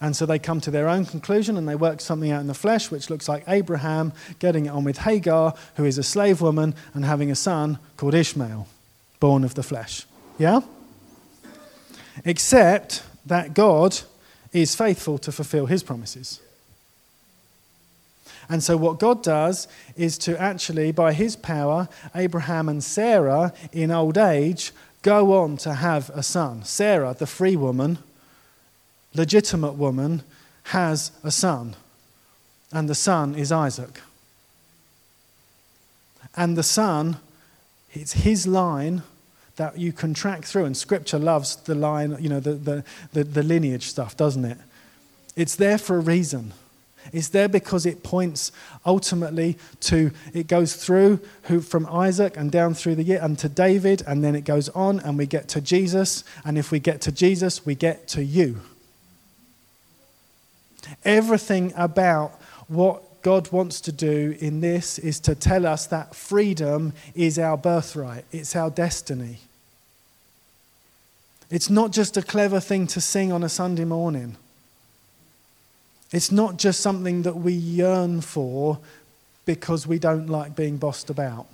And 0.00 0.16
so 0.16 0.26
they 0.26 0.38
come 0.38 0.60
to 0.62 0.70
their 0.70 0.88
own 0.88 1.04
conclusion 1.04 1.56
and 1.56 1.68
they 1.68 1.74
work 1.74 2.00
something 2.00 2.30
out 2.30 2.40
in 2.40 2.46
the 2.46 2.54
flesh, 2.54 2.90
which 2.90 3.10
looks 3.10 3.28
like 3.28 3.44
Abraham 3.48 4.12
getting 4.38 4.66
it 4.66 4.70
on 4.70 4.84
with 4.84 4.98
Hagar, 4.98 5.54
who 5.76 5.84
is 5.84 5.98
a 5.98 6.02
slave 6.02 6.40
woman, 6.40 6.74
and 6.94 7.04
having 7.04 7.30
a 7.30 7.36
son 7.36 7.78
called 7.96 8.14
Ishmael, 8.14 8.66
born 9.20 9.44
of 9.44 9.54
the 9.54 9.62
flesh. 9.62 10.06
Yeah? 10.38 10.60
Except 12.24 13.02
that 13.26 13.54
God 13.54 14.00
is 14.54 14.74
faithful 14.74 15.18
to 15.18 15.32
fulfill 15.32 15.66
his 15.66 15.82
promises. 15.82 16.40
And 18.48 18.62
so, 18.62 18.76
what 18.76 18.98
God 18.98 19.22
does 19.22 19.68
is 19.96 20.16
to 20.18 20.40
actually, 20.40 20.92
by 20.92 21.12
his 21.12 21.34
power, 21.34 21.88
Abraham 22.14 22.68
and 22.68 22.82
Sarah 22.82 23.52
in 23.72 23.90
old 23.90 24.16
age 24.16 24.72
go 25.02 25.34
on 25.34 25.56
to 25.58 25.74
have 25.74 26.10
a 26.10 26.22
son. 26.22 26.64
Sarah, 26.64 27.14
the 27.18 27.26
free 27.26 27.56
woman, 27.56 27.98
legitimate 29.14 29.72
woman, 29.72 30.22
has 30.64 31.10
a 31.22 31.30
son. 31.30 31.74
And 32.72 32.88
the 32.88 32.94
son 32.94 33.34
is 33.34 33.52
Isaac. 33.52 34.00
And 36.36 36.56
the 36.56 36.62
son, 36.62 37.18
it's 37.92 38.12
his 38.12 38.46
line 38.46 39.02
that 39.56 39.78
you 39.78 39.92
can 39.92 40.14
track 40.14 40.44
through. 40.44 40.64
And 40.64 40.76
scripture 40.76 41.18
loves 41.18 41.56
the 41.56 41.74
line, 41.74 42.16
you 42.20 42.28
know, 42.28 42.40
the, 42.40 42.54
the, 42.54 42.84
the, 43.12 43.24
the 43.24 43.42
lineage 43.42 43.86
stuff, 43.86 44.16
doesn't 44.16 44.44
it? 44.44 44.58
It's 45.36 45.56
there 45.56 45.78
for 45.78 45.96
a 45.96 46.00
reason. 46.00 46.52
It's 47.12 47.28
there 47.28 47.48
because 47.48 47.84
it 47.86 48.02
points 48.02 48.50
ultimately 48.86 49.58
to, 49.80 50.10
it 50.32 50.46
goes 50.46 50.74
through 50.74 51.20
who, 51.44 51.60
from 51.60 51.86
Isaac 51.86 52.36
and 52.36 52.50
down 52.50 52.74
through 52.74 52.94
the 52.94 53.02
year 53.02 53.20
and 53.20 53.38
to 53.40 53.48
David, 53.48 54.02
and 54.06 54.24
then 54.24 54.34
it 54.34 54.44
goes 54.44 54.68
on 54.70 55.00
and 55.00 55.18
we 55.18 55.26
get 55.26 55.48
to 55.48 55.60
Jesus. 55.60 56.24
And 56.44 56.56
if 56.56 56.70
we 56.70 56.80
get 56.80 57.00
to 57.02 57.12
Jesus, 57.12 57.66
we 57.66 57.74
get 57.74 58.08
to 58.08 58.24
you. 58.24 58.60
Everything 61.04 61.72
about 61.76 62.40
what 62.68 63.02
God 63.24 63.50
wants 63.50 63.80
to 63.80 63.90
do 63.90 64.36
in 64.38 64.60
this 64.60 64.98
is 64.98 65.18
to 65.20 65.34
tell 65.34 65.66
us 65.66 65.86
that 65.86 66.14
freedom 66.14 66.92
is 67.14 67.38
our 67.38 67.56
birthright, 67.56 68.26
it's 68.30 68.54
our 68.54 68.68
destiny. 68.68 69.38
It's 71.50 71.70
not 71.70 71.90
just 71.90 72.18
a 72.18 72.22
clever 72.22 72.60
thing 72.60 72.86
to 72.88 73.00
sing 73.00 73.32
on 73.32 73.42
a 73.42 73.48
Sunday 73.48 73.86
morning. 73.86 74.36
It's 76.12 76.30
not 76.30 76.58
just 76.58 76.80
something 76.80 77.22
that 77.22 77.36
we 77.36 77.54
yearn 77.54 78.20
for 78.20 78.78
because 79.46 79.86
we 79.86 79.98
don't 79.98 80.26
like 80.26 80.54
being 80.54 80.76
bossed 80.76 81.08
about. 81.08 81.46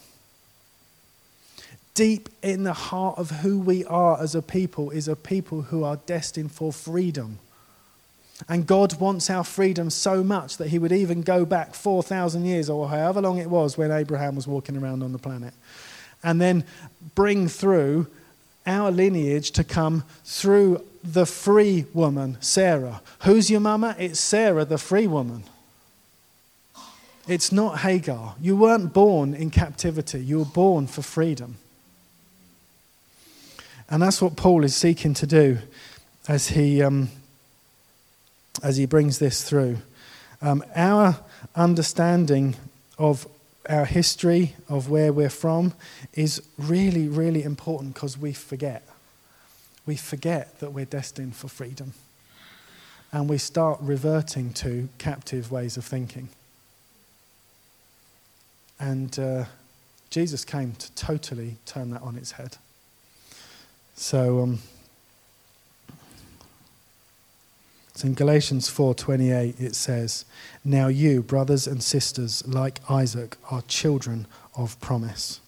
Deep 1.94 2.28
in 2.42 2.64
the 2.64 2.72
heart 2.72 3.16
of 3.16 3.30
who 3.42 3.60
we 3.60 3.84
are 3.84 4.20
as 4.20 4.34
a 4.34 4.42
people 4.42 4.90
is 4.90 5.06
a 5.06 5.14
people 5.14 5.62
who 5.62 5.84
are 5.84 5.96
destined 6.06 6.50
for 6.50 6.72
freedom. 6.72 7.38
And 8.48 8.66
God 8.66 8.98
wants 9.00 9.30
our 9.30 9.44
freedom 9.44 9.90
so 9.90 10.22
much 10.22 10.56
that 10.56 10.68
He 10.68 10.78
would 10.78 10.92
even 10.92 11.22
go 11.22 11.44
back 11.44 11.74
4,000 11.74 12.44
years 12.44 12.70
or 12.70 12.88
however 12.88 13.20
long 13.20 13.38
it 13.38 13.50
was 13.50 13.76
when 13.76 13.90
Abraham 13.90 14.36
was 14.36 14.46
walking 14.46 14.76
around 14.76 15.02
on 15.02 15.12
the 15.12 15.18
planet 15.18 15.54
and 16.22 16.40
then 16.40 16.64
bring 17.14 17.48
through 17.48 18.06
our 18.66 18.90
lineage 18.90 19.50
to 19.52 19.64
come 19.64 20.04
through 20.24 20.84
the 21.02 21.26
free 21.26 21.86
woman, 21.94 22.36
Sarah. 22.40 23.00
Who's 23.22 23.50
your 23.50 23.60
mama? 23.60 23.96
It's 23.98 24.20
Sarah, 24.20 24.64
the 24.64 24.78
free 24.78 25.06
woman. 25.06 25.44
It's 27.26 27.52
not 27.52 27.78
Hagar. 27.78 28.34
You 28.40 28.56
weren't 28.56 28.92
born 28.92 29.34
in 29.34 29.50
captivity, 29.50 30.20
you 30.20 30.40
were 30.40 30.44
born 30.44 30.86
for 30.86 31.02
freedom. 31.02 31.56
And 33.88 34.02
that's 34.02 34.22
what 34.22 34.36
Paul 34.36 34.62
is 34.64 34.76
seeking 34.76 35.14
to 35.14 35.26
do 35.26 35.58
as 36.28 36.48
he. 36.48 36.82
Um, 36.82 37.08
as 38.62 38.76
he 38.76 38.86
brings 38.86 39.18
this 39.18 39.42
through. 39.42 39.78
Um, 40.42 40.64
our 40.74 41.18
understanding 41.54 42.56
of 42.98 43.26
our 43.68 43.84
history 43.84 44.54
of 44.68 44.90
where 44.90 45.12
we're 45.12 45.30
from 45.30 45.74
is 46.14 46.42
really, 46.58 47.08
really 47.08 47.42
important 47.42 47.94
because 47.94 48.16
we 48.18 48.32
forget. 48.32 48.86
We 49.86 49.96
forget 49.96 50.60
that 50.60 50.72
we're 50.72 50.86
destined 50.86 51.36
for 51.36 51.48
freedom. 51.48 51.92
And 53.12 53.28
we 53.28 53.38
start 53.38 53.78
reverting 53.80 54.52
to 54.54 54.88
captive 54.98 55.50
ways 55.50 55.76
of 55.76 55.84
thinking. 55.84 56.28
And 58.78 59.18
uh, 59.18 59.44
Jesus 60.10 60.44
came 60.44 60.72
to 60.72 60.92
totally 60.92 61.56
turn 61.66 61.90
that 61.90 62.02
on 62.02 62.16
its 62.16 62.32
head. 62.32 62.56
So, 63.94 64.40
um, 64.40 64.58
so 67.94 68.06
in 68.06 68.14
Galatians 68.14 68.68
4:28 68.68 69.60
it 69.60 69.74
says, 69.74 70.24
"Now 70.64 70.88
you, 70.88 71.22
brothers 71.22 71.66
and 71.66 71.82
sisters, 71.82 72.42
like 72.46 72.80
Isaac, 72.88 73.36
are 73.50 73.62
children 73.62 74.26
of 74.54 74.80
promise." 74.80 75.40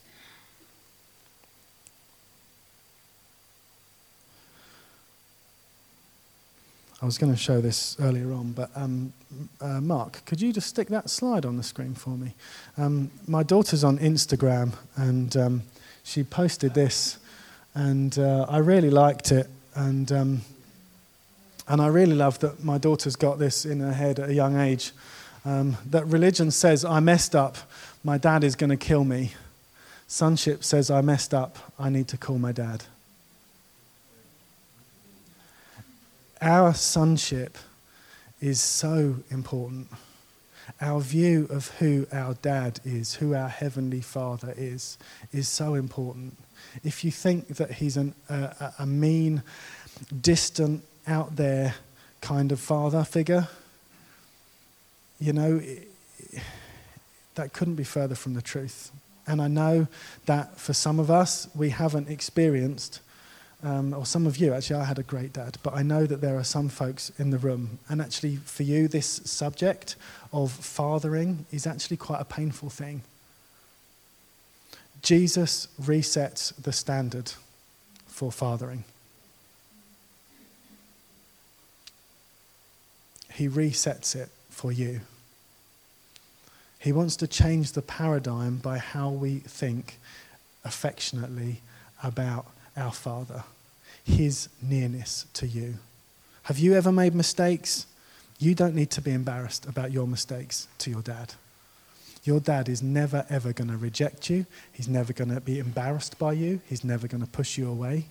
I 7.02 7.04
was 7.04 7.18
going 7.18 7.32
to 7.32 7.38
show 7.38 7.60
this 7.60 7.96
earlier 7.98 8.32
on, 8.32 8.52
but 8.52 8.70
um, 8.76 9.12
uh, 9.60 9.80
Mark, 9.80 10.24
could 10.24 10.40
you 10.40 10.52
just 10.52 10.68
stick 10.68 10.86
that 10.90 11.10
slide 11.10 11.44
on 11.44 11.56
the 11.56 11.64
screen 11.64 11.94
for 11.94 12.10
me? 12.10 12.34
Um, 12.78 13.10
my 13.26 13.42
daughter's 13.42 13.82
on 13.82 13.98
Instagram, 13.98 14.74
and 14.94 15.36
um, 15.36 15.62
she 16.04 16.22
posted 16.22 16.74
this, 16.74 17.18
and 17.74 18.16
uh, 18.20 18.46
I 18.48 18.58
really 18.58 18.90
liked 18.90 19.32
it, 19.32 19.48
and 19.74 20.12
um, 20.12 20.42
and 21.68 21.80
I 21.80 21.86
really 21.86 22.14
love 22.14 22.38
that 22.40 22.64
my 22.64 22.78
daughter's 22.78 23.16
got 23.16 23.38
this 23.38 23.64
in 23.64 23.80
her 23.80 23.92
head 23.92 24.18
at 24.18 24.30
a 24.30 24.34
young 24.34 24.58
age. 24.58 24.92
Um, 25.44 25.76
that 25.86 26.06
religion 26.06 26.50
says 26.50 26.84
I 26.84 27.00
messed 27.00 27.34
up, 27.34 27.56
my 28.04 28.18
dad 28.18 28.44
is 28.44 28.54
going 28.56 28.70
to 28.70 28.76
kill 28.76 29.04
me. 29.04 29.32
Sonship 30.06 30.64
says 30.64 30.90
I 30.90 31.00
messed 31.00 31.32
up, 31.32 31.72
I 31.78 31.88
need 31.88 32.08
to 32.08 32.16
call 32.16 32.38
my 32.38 32.52
dad. 32.52 32.84
Our 36.40 36.74
sonship 36.74 37.56
is 38.40 38.60
so 38.60 39.16
important. 39.30 39.88
Our 40.80 41.00
view 41.00 41.46
of 41.50 41.68
who 41.78 42.06
our 42.12 42.34
dad 42.34 42.80
is, 42.84 43.14
who 43.14 43.34
our 43.34 43.48
heavenly 43.48 44.00
father 44.00 44.52
is, 44.56 44.98
is 45.32 45.48
so 45.48 45.74
important. 45.74 46.36
If 46.82 47.04
you 47.04 47.10
think 47.10 47.48
that 47.48 47.72
he's 47.72 47.96
an, 47.96 48.14
a, 48.28 48.72
a 48.80 48.86
mean, 48.86 49.42
distant, 50.20 50.84
out 51.06 51.36
there 51.36 51.74
kind 52.20 52.52
of 52.52 52.60
father 52.60 53.04
figure, 53.04 53.48
you 55.20 55.32
know, 55.32 55.60
that 57.34 57.52
couldn't 57.52 57.76
be 57.76 57.84
further 57.84 58.14
from 58.14 58.34
the 58.34 58.42
truth. 58.42 58.90
And 59.26 59.40
I 59.40 59.48
know 59.48 59.86
that 60.26 60.58
for 60.58 60.72
some 60.72 60.98
of 60.98 61.10
us, 61.10 61.48
we 61.54 61.70
haven't 61.70 62.08
experienced 62.08 63.00
um, 63.64 63.94
or 63.94 64.04
some 64.04 64.26
of 64.26 64.38
you, 64.38 64.52
actually, 64.52 64.80
I 64.80 64.84
had 64.84 64.98
a 64.98 65.04
great 65.04 65.32
dad, 65.32 65.56
but 65.62 65.74
I 65.74 65.82
know 65.82 66.04
that 66.06 66.20
there 66.20 66.36
are 66.36 66.44
some 66.44 66.68
folks 66.68 67.12
in 67.18 67.30
the 67.30 67.38
room, 67.38 67.78
and 67.88 68.02
actually, 68.02 68.36
for 68.36 68.64
you, 68.64 68.88
this 68.88 69.20
subject 69.24 69.94
of 70.32 70.50
fathering 70.50 71.46
is 71.52 71.66
actually 71.66 71.96
quite 71.96 72.20
a 72.20 72.24
painful 72.24 72.70
thing. 72.70 73.02
Jesus 75.00 75.68
resets 75.80 76.52
the 76.60 76.72
standard 76.72 77.32
for 78.08 78.32
fathering. 78.32 78.84
He 83.34 83.48
resets 83.48 84.14
it 84.14 84.28
for 84.50 84.72
you. 84.72 85.00
He 86.78 86.92
wants 86.92 87.16
to 87.16 87.26
change 87.26 87.72
the 87.72 87.82
paradigm 87.82 88.56
by 88.56 88.78
how 88.78 89.08
we 89.10 89.38
think 89.38 89.98
affectionately 90.64 91.60
about 92.02 92.46
our 92.76 92.92
Father, 92.92 93.44
His 94.04 94.48
nearness 94.60 95.26
to 95.34 95.46
you. 95.46 95.74
Have 96.44 96.58
you 96.58 96.74
ever 96.74 96.90
made 96.90 97.14
mistakes? 97.14 97.86
You 98.38 98.54
don't 98.54 98.74
need 98.74 98.90
to 98.90 99.00
be 99.00 99.12
embarrassed 99.12 99.66
about 99.66 99.92
your 99.92 100.08
mistakes 100.08 100.66
to 100.78 100.90
your 100.90 101.02
dad. 101.02 101.34
Your 102.24 102.40
dad 102.40 102.68
is 102.68 102.82
never, 102.82 103.24
ever 103.30 103.52
going 103.52 103.70
to 103.70 103.76
reject 103.76 104.28
you. 104.30 104.46
He's 104.72 104.88
never 104.88 105.12
going 105.12 105.30
to 105.30 105.40
be 105.40 105.58
embarrassed 105.58 106.18
by 106.18 106.32
you. 106.32 106.60
He's 106.68 106.84
never 106.84 107.06
going 107.06 107.22
to 107.22 107.30
push 107.30 107.56
you 107.56 107.68
away 107.68 108.06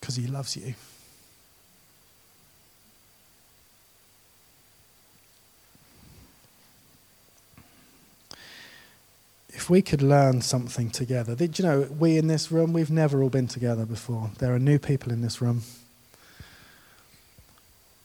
because 0.00 0.16
he 0.16 0.26
loves 0.26 0.56
you. 0.56 0.74
If 9.64 9.70
we 9.70 9.80
could 9.80 10.02
learn 10.02 10.42
something 10.42 10.90
together, 10.90 11.34
you 11.42 11.64
know 11.64 11.88
we 11.98 12.18
in 12.18 12.26
this 12.26 12.52
room, 12.52 12.74
we've 12.74 12.90
never 12.90 13.22
all 13.22 13.30
been 13.30 13.48
together 13.48 13.86
before. 13.86 14.30
There 14.38 14.54
are 14.54 14.58
new 14.58 14.78
people 14.78 15.10
in 15.10 15.22
this 15.22 15.40
room. 15.40 15.62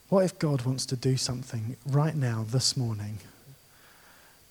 What 0.07 0.23
if 0.23 0.39
God 0.39 0.61
wants 0.61 0.85
to 0.85 0.95
do 0.95 1.17
something 1.17 1.75
right 1.85 2.15
now, 2.15 2.45
this 2.47 2.77
morning, 2.77 3.17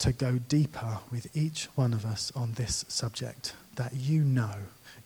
to 0.01 0.13
go 0.13 0.33
deeper 0.37 0.99
with 1.11 1.35
each 1.35 1.71
one 1.77 1.95
of 1.95 2.05
us 2.05 2.31
on 2.37 2.53
this 2.53 2.85
subject 2.89 3.55
that 3.77 3.95
you 3.95 4.23
know, 4.23 4.57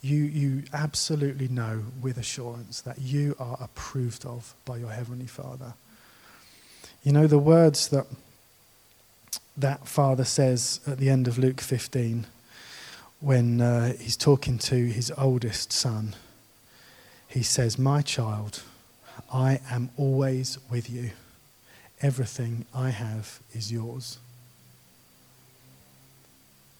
you, 0.00 0.24
you 0.24 0.64
absolutely 0.72 1.46
know 1.46 1.84
with 2.00 2.18
assurance 2.18 2.80
that 2.80 3.00
you 3.00 3.36
are 3.38 3.56
approved 3.60 4.26
of 4.26 4.56
by 4.64 4.76
your 4.76 4.90
Heavenly 4.90 5.28
Father? 5.28 5.74
You 7.04 7.12
know, 7.12 7.28
the 7.28 7.38
words 7.38 7.86
that 7.90 8.06
that 9.56 9.86
father 9.86 10.24
says 10.24 10.80
at 10.86 10.98
the 10.98 11.10
end 11.10 11.28
of 11.28 11.38
Luke 11.38 11.60
15 11.60 12.26
when 13.20 13.60
uh, 13.60 13.92
he's 13.94 14.16
talking 14.16 14.58
to 14.58 14.74
his 14.74 15.12
oldest 15.16 15.72
son. 15.72 16.14
He 17.28 17.42
says, 17.42 17.78
My 17.78 18.02
child, 18.02 18.62
I 19.32 19.60
am 19.70 19.90
always 19.96 20.58
with 20.70 20.90
you. 20.90 21.10
Everything 22.00 22.66
I 22.74 22.90
have 22.90 23.38
is 23.52 23.70
yours. 23.70 24.18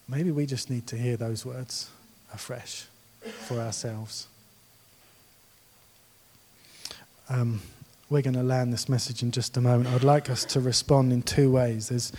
Maybe 0.08 0.30
we 0.30 0.46
just 0.46 0.68
need 0.68 0.86
to 0.88 0.96
hear 0.96 1.16
those 1.16 1.46
words 1.46 1.90
afresh 2.34 2.86
for 3.46 3.60
ourselves. 3.60 4.26
Um, 7.28 7.62
we're 8.10 8.20
going 8.20 8.34
to 8.34 8.42
land 8.42 8.72
this 8.72 8.88
message 8.88 9.22
in 9.22 9.30
just 9.30 9.56
a 9.56 9.60
moment. 9.60 9.88
I'd 9.94 10.04
like 10.04 10.28
us 10.28 10.44
to 10.46 10.60
respond 10.60 11.12
in 11.12 11.22
two 11.22 11.50
ways. 11.50 11.88
There's 11.88 12.12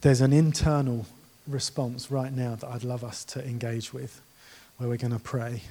there's 0.00 0.20
an 0.20 0.32
internal 0.32 1.06
response 1.46 2.10
right 2.10 2.32
now 2.32 2.54
that 2.56 2.68
I'd 2.68 2.84
love 2.84 3.04
us 3.04 3.24
to 3.26 3.44
engage 3.44 3.92
with, 3.92 4.20
where 4.76 4.88
we're 4.88 4.96
going 4.96 5.12
to 5.12 5.18
pray. 5.18 5.62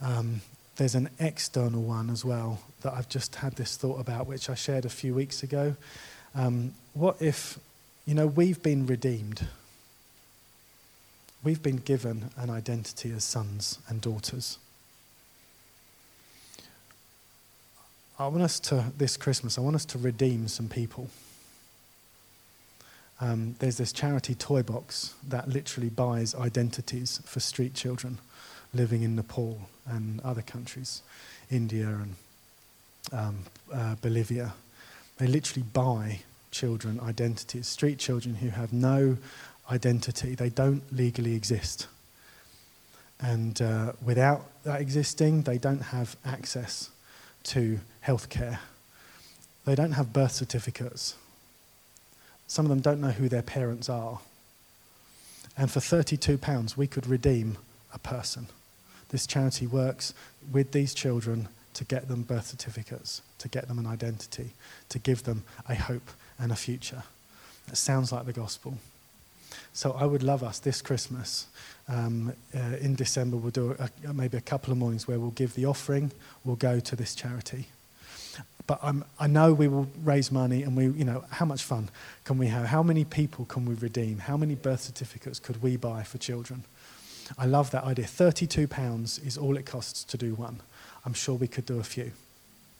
Um, 0.00 0.40
there's 0.76 0.94
an 0.94 1.08
external 1.18 1.82
one 1.82 2.10
as 2.10 2.24
well 2.24 2.60
that 2.82 2.92
I've 2.92 3.08
just 3.08 3.36
had 3.36 3.56
this 3.56 3.76
thought 3.76 4.00
about, 4.00 4.26
which 4.26 4.48
I 4.50 4.54
shared 4.54 4.84
a 4.84 4.90
few 4.90 5.14
weeks 5.14 5.42
ago. 5.42 5.76
Um, 6.34 6.74
what 6.94 7.20
if, 7.20 7.58
you 8.06 8.14
know, 8.14 8.26
we've 8.26 8.62
been 8.62 8.86
redeemed? 8.86 9.46
We've 11.42 11.62
been 11.62 11.76
given 11.76 12.30
an 12.36 12.50
identity 12.50 13.12
as 13.12 13.24
sons 13.24 13.78
and 13.88 14.00
daughters. 14.00 14.58
I 18.18 18.28
want 18.28 18.42
us 18.42 18.58
to, 18.60 18.84
this 18.96 19.16
Christmas, 19.16 19.58
I 19.58 19.60
want 19.60 19.76
us 19.76 19.84
to 19.86 19.98
redeem 19.98 20.48
some 20.48 20.68
people 20.68 21.08
um, 23.20 23.56
there's 23.60 23.78
this 23.78 23.92
charity 23.92 24.34
Toybox 24.34 25.12
that 25.28 25.48
literally 25.48 25.88
buys 25.88 26.34
identities 26.34 27.20
for 27.24 27.40
street 27.40 27.74
children 27.74 28.18
living 28.74 29.02
in 29.02 29.16
Nepal 29.16 29.58
and 29.86 30.20
other 30.20 30.42
countries, 30.42 31.02
India 31.50 31.86
and 31.86 32.14
um, 33.12 33.38
uh, 33.72 33.94
Bolivia. 34.02 34.52
They 35.16 35.26
literally 35.26 35.64
buy 35.72 36.20
children 36.50 37.00
identities, 37.00 37.66
street 37.66 37.98
children 37.98 38.36
who 38.36 38.50
have 38.50 38.72
no 38.72 39.16
identity, 39.70 40.34
they 40.34 40.50
don't 40.50 40.82
legally 40.92 41.34
exist. 41.34 41.86
And 43.18 43.60
uh, 43.62 43.92
without 44.04 44.44
that 44.64 44.80
existing, 44.80 45.42
they 45.42 45.56
don't 45.56 45.80
have 45.80 46.16
access 46.24 46.90
to 47.44 47.80
healthcare. 48.04 48.58
They 49.64 49.74
don't 49.74 49.92
have 49.92 50.12
birth 50.12 50.32
certificates 50.32 51.14
some 52.46 52.64
of 52.64 52.70
them 52.70 52.80
don't 52.80 53.00
know 53.00 53.10
who 53.10 53.28
their 53.28 53.42
parents 53.42 53.88
are. 53.88 54.20
And 55.58 55.70
for 55.70 55.80
£32, 55.80 56.76
we 56.76 56.86
could 56.86 57.06
redeem 57.06 57.56
a 57.92 57.98
person. 57.98 58.46
This 59.08 59.26
charity 59.26 59.66
works 59.66 60.12
with 60.52 60.72
these 60.72 60.92
children 60.92 61.48
to 61.74 61.84
get 61.84 62.08
them 62.08 62.22
birth 62.22 62.46
certificates, 62.46 63.22
to 63.38 63.48
get 63.48 63.68
them 63.68 63.78
an 63.78 63.86
identity, 63.86 64.50
to 64.88 64.98
give 64.98 65.24
them 65.24 65.44
a 65.68 65.74
hope 65.74 66.10
and 66.38 66.52
a 66.52 66.56
future. 66.56 67.02
That 67.68 67.76
sounds 67.76 68.12
like 68.12 68.26
the 68.26 68.32
gospel. 68.32 68.78
So 69.72 69.92
I 69.92 70.04
would 70.06 70.22
love 70.22 70.42
us 70.42 70.58
this 70.58 70.80
Christmas. 70.80 71.46
Um, 71.88 72.32
uh, 72.54 72.76
in 72.80 72.94
December, 72.94 73.36
we'll 73.36 73.50
do 73.50 73.76
a, 73.78 74.12
maybe 74.12 74.36
a 74.36 74.42
couple 74.42 74.72
of 74.72 74.78
mornings 74.78 75.06
where 75.06 75.18
we'll 75.18 75.30
give 75.30 75.54
the 75.54 75.66
offering, 75.66 76.12
we'll 76.44 76.56
go 76.56 76.80
to 76.80 76.96
this 76.96 77.14
charity. 77.14 77.66
But 78.66 78.80
I'm, 78.82 79.04
I 79.18 79.26
know 79.26 79.52
we 79.52 79.68
will 79.68 79.88
raise 80.02 80.32
money 80.32 80.62
and 80.62 80.76
we, 80.76 80.88
you 80.88 81.04
know, 81.04 81.24
how 81.30 81.44
much 81.44 81.62
fun 81.62 81.88
can 82.24 82.38
we 82.38 82.48
have? 82.48 82.66
How 82.66 82.82
many 82.82 83.04
people 83.04 83.44
can 83.44 83.64
we 83.64 83.74
redeem? 83.74 84.18
How 84.18 84.36
many 84.36 84.54
birth 84.54 84.80
certificates 84.82 85.38
could 85.38 85.62
we 85.62 85.76
buy 85.76 86.02
for 86.02 86.18
children? 86.18 86.64
I 87.38 87.46
love 87.46 87.70
that 87.70 87.84
idea. 87.84 88.06
£32 88.06 89.26
is 89.26 89.38
all 89.38 89.56
it 89.56 89.66
costs 89.66 90.04
to 90.04 90.16
do 90.16 90.34
one. 90.34 90.60
I'm 91.04 91.14
sure 91.14 91.34
we 91.34 91.48
could 91.48 91.66
do 91.66 91.78
a 91.78 91.84
few. 91.84 92.12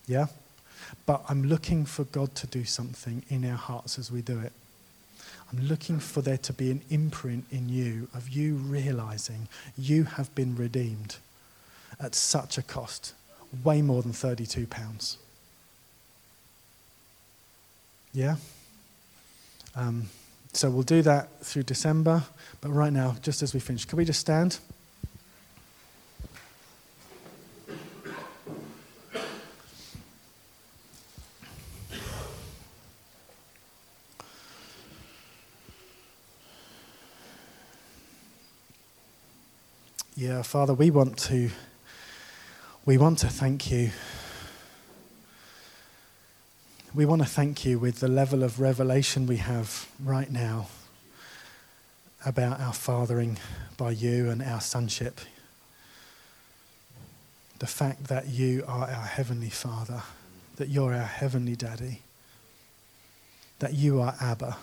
Yeah? 0.07 0.27
But 1.05 1.25
I'm 1.29 1.44
looking 1.44 1.85
for 1.85 2.05
God 2.05 2.35
to 2.37 2.46
do 2.46 2.64
something 2.64 3.22
in 3.29 3.49
our 3.49 3.57
hearts 3.57 3.99
as 3.99 4.11
we 4.11 4.22
do 4.22 4.38
it. 4.40 4.53
I'm 5.53 5.66
looking 5.66 6.01
for 6.01 6.22
there 6.22 6.38
to 6.38 6.53
be 6.53 6.70
an 6.70 6.83
imprint 6.90 7.44
in 7.51 7.68
you 7.68 8.09
of 8.14 8.29
you 8.29 8.57
realizing 8.57 9.49
you 9.79 10.05
have 10.05 10.35
been 10.35 10.57
redeemed 10.57 11.16
at 12.01 12.14
such 12.14 12.59
a 12.59 12.62
cost, 12.62 13.14
way 13.62 13.81
more 13.81 14.03
than 14.03 14.12
£32. 14.12 15.16
Yeah? 18.16 18.37
Um, 19.74 20.09
so 20.55 20.70
we'll 20.70 20.85
do 20.85 21.02
that 21.02 21.29
through 21.40 21.64
December. 21.64 22.22
But 22.62 22.70
right 22.70 22.90
now, 22.90 23.14
just 23.20 23.42
as 23.42 23.52
we 23.52 23.61
finish, 23.61 23.85
can 23.85 23.98
we 23.98 24.07
just 24.07 24.20
stand? 24.20 24.59
Yeah, 40.16 40.40
Father, 40.40 40.72
we 40.72 40.90
want 40.90 41.18
to 41.18 41.50
we 42.87 42.96
want 42.96 43.18
to 43.18 43.29
thank 43.29 43.70
you. 43.70 43.90
We 46.96 47.04
want 47.04 47.20
to 47.20 47.28
thank 47.28 47.66
you 47.66 47.78
with 47.78 48.00
the 48.00 48.09
level 48.09 48.42
of 48.42 48.59
revelation 48.59 49.26
we 49.26 49.37
have 49.37 49.87
right 50.02 50.30
now 50.32 50.68
about 52.24 52.59
our 52.59 52.72
fathering 52.72 53.37
by 53.76 53.90
you 53.90 54.30
and 54.30 54.42
our 54.42 54.62
sonship. 54.62 55.20
The 57.59 57.66
fact 57.66 58.04
that 58.04 58.28
you 58.28 58.64
are 58.66 58.88
our 58.88 59.04
heavenly 59.04 59.50
Father, 59.50 60.04
that 60.56 60.70
you're 60.70 60.94
our 60.94 61.02
heavenly 61.02 61.54
Daddy, 61.54 62.00
that 63.59 63.74
you 63.74 64.00
are 64.00 64.14
Abba. 64.18 64.56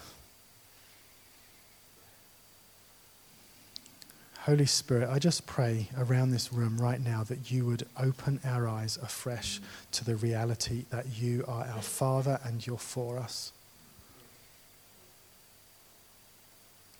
Holy 4.43 4.65
Spirit, 4.65 5.08
I 5.10 5.19
just 5.19 5.45
pray 5.45 5.88
around 5.97 6.32
this 6.32 6.51
room 6.51 6.77
right 6.77 6.99
now 6.99 7.23
that 7.23 7.49
you 7.49 7.65
would 7.65 7.88
open 7.97 8.41
our 8.43 8.67
eyes 8.67 8.99
afresh 9.01 9.62
to 9.93 10.03
the 10.03 10.17
reality 10.17 10.84
that 10.89 11.06
you 11.17 11.45
are 11.47 11.63
our 11.63 11.82
Father 11.82 12.38
and 12.43 12.67
you're 12.67 12.77
for 12.77 13.17
us. 13.17 13.53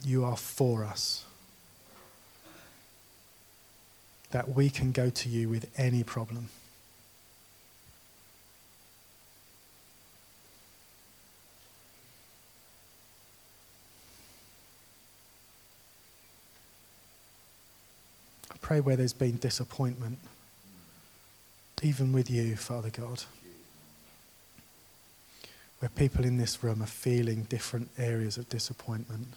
You 0.06 0.23
are 0.23 0.38
for 0.38 0.86
us. 0.86 1.25
That 4.32 4.56
we 4.56 4.69
can 4.69 4.93
go 4.93 5.10
to 5.10 5.27
you 5.27 5.49
with 5.49 5.69
any 5.77 6.01
problem. 6.01 6.47
Pray 18.63 18.80
where 18.80 18.95
there's 18.95 19.13
been 19.13 19.38
disappointment, 19.38 20.17
even 21.84 22.12
with 22.12 22.32
you, 22.32 22.56
Father 22.56 22.89
God, 22.89 23.23
where 25.78 25.89
people 25.89 26.26
in 26.26 26.38
this 26.38 26.63
room 26.63 26.82
are 26.82 26.88
feeling 26.88 27.43
different 27.43 27.89
areas 27.99 28.38
of 28.38 28.49
disappointment 28.49 29.28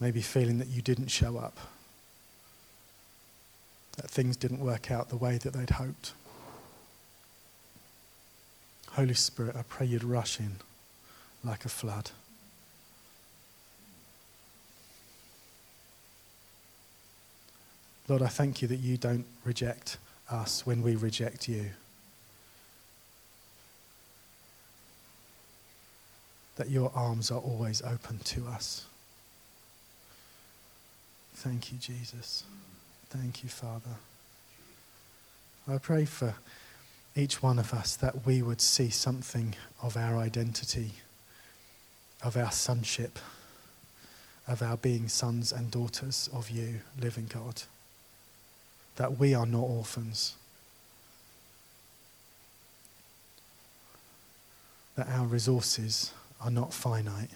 maybe 0.00 0.20
feeling 0.20 0.58
that 0.58 0.68
you 0.68 0.82
didn't 0.82 1.08
show 1.08 1.38
up, 1.38 1.56
that 3.96 4.08
things 4.08 4.36
didn't 4.36 4.60
work 4.60 4.90
out 4.90 5.08
the 5.08 5.16
way 5.16 5.38
that 5.38 5.52
they'd 5.52 5.70
hoped. 5.70 6.12
Holy 8.92 9.14
Spirit, 9.14 9.56
I 9.56 9.62
pray 9.62 9.86
you'd 9.86 10.04
rush 10.04 10.38
in 10.38 10.56
like 11.44 11.64
a 11.64 11.68
flood. 11.68 12.10
Lord, 18.08 18.22
I 18.22 18.28
thank 18.28 18.62
you 18.62 18.68
that 18.68 18.80
you 18.80 18.96
don't 18.96 19.26
reject 19.44 19.98
us 20.30 20.64
when 20.64 20.82
we 20.82 20.96
reject 20.96 21.46
you. 21.46 21.66
That 26.56 26.70
your 26.70 26.90
arms 26.94 27.30
are 27.30 27.38
always 27.38 27.82
open 27.82 28.18
to 28.20 28.46
us. 28.46 28.86
Thank 31.34 31.70
you, 31.70 31.78
Jesus. 31.78 32.44
Thank 33.10 33.44
you, 33.44 33.50
Father. 33.50 33.96
I 35.70 35.76
pray 35.76 36.06
for 36.06 36.34
each 37.14 37.42
one 37.42 37.58
of 37.58 37.74
us 37.74 37.94
that 37.96 38.26
we 38.26 38.40
would 38.40 38.62
see 38.62 38.88
something 38.88 39.54
of 39.82 39.98
our 39.98 40.16
identity, 40.16 40.92
of 42.24 42.38
our 42.38 42.50
sonship, 42.50 43.18
of 44.46 44.62
our 44.62 44.78
being 44.78 45.08
sons 45.08 45.52
and 45.52 45.70
daughters 45.70 46.30
of 46.32 46.48
you, 46.48 46.80
living 46.98 47.28
God. 47.32 47.62
That 48.98 49.16
we 49.16 49.32
are 49.32 49.46
not 49.46 49.62
orphans. 49.62 50.34
That 54.96 55.08
our 55.08 55.24
resources 55.24 56.12
are 56.40 56.50
not 56.50 56.74
finite. 56.74 57.30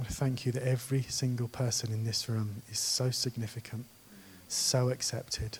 I 0.00 0.04
thank 0.04 0.46
you 0.46 0.52
that 0.52 0.62
every 0.62 1.02
single 1.02 1.48
person 1.48 1.92
in 1.92 2.04
this 2.04 2.26
room 2.26 2.62
is 2.70 2.78
so 2.78 3.10
significant, 3.10 3.84
so 4.48 4.88
accepted, 4.88 5.58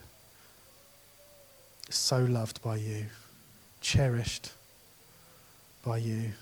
so 1.91 2.25
loved 2.25 2.63
by 2.63 2.77
you, 2.77 3.07
cherished 3.83 4.53
by 5.85 5.99
you. 5.99 6.33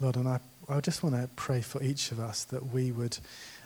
Lord, 0.00 0.16
and 0.16 0.28
I, 0.28 0.40
I 0.68 0.80
just 0.80 1.02
want 1.02 1.14
to 1.14 1.28
pray 1.36 1.60
for 1.60 1.82
each 1.82 2.12
of 2.12 2.20
us 2.20 2.44
that 2.44 2.72
we 2.72 2.92
would 2.92 3.18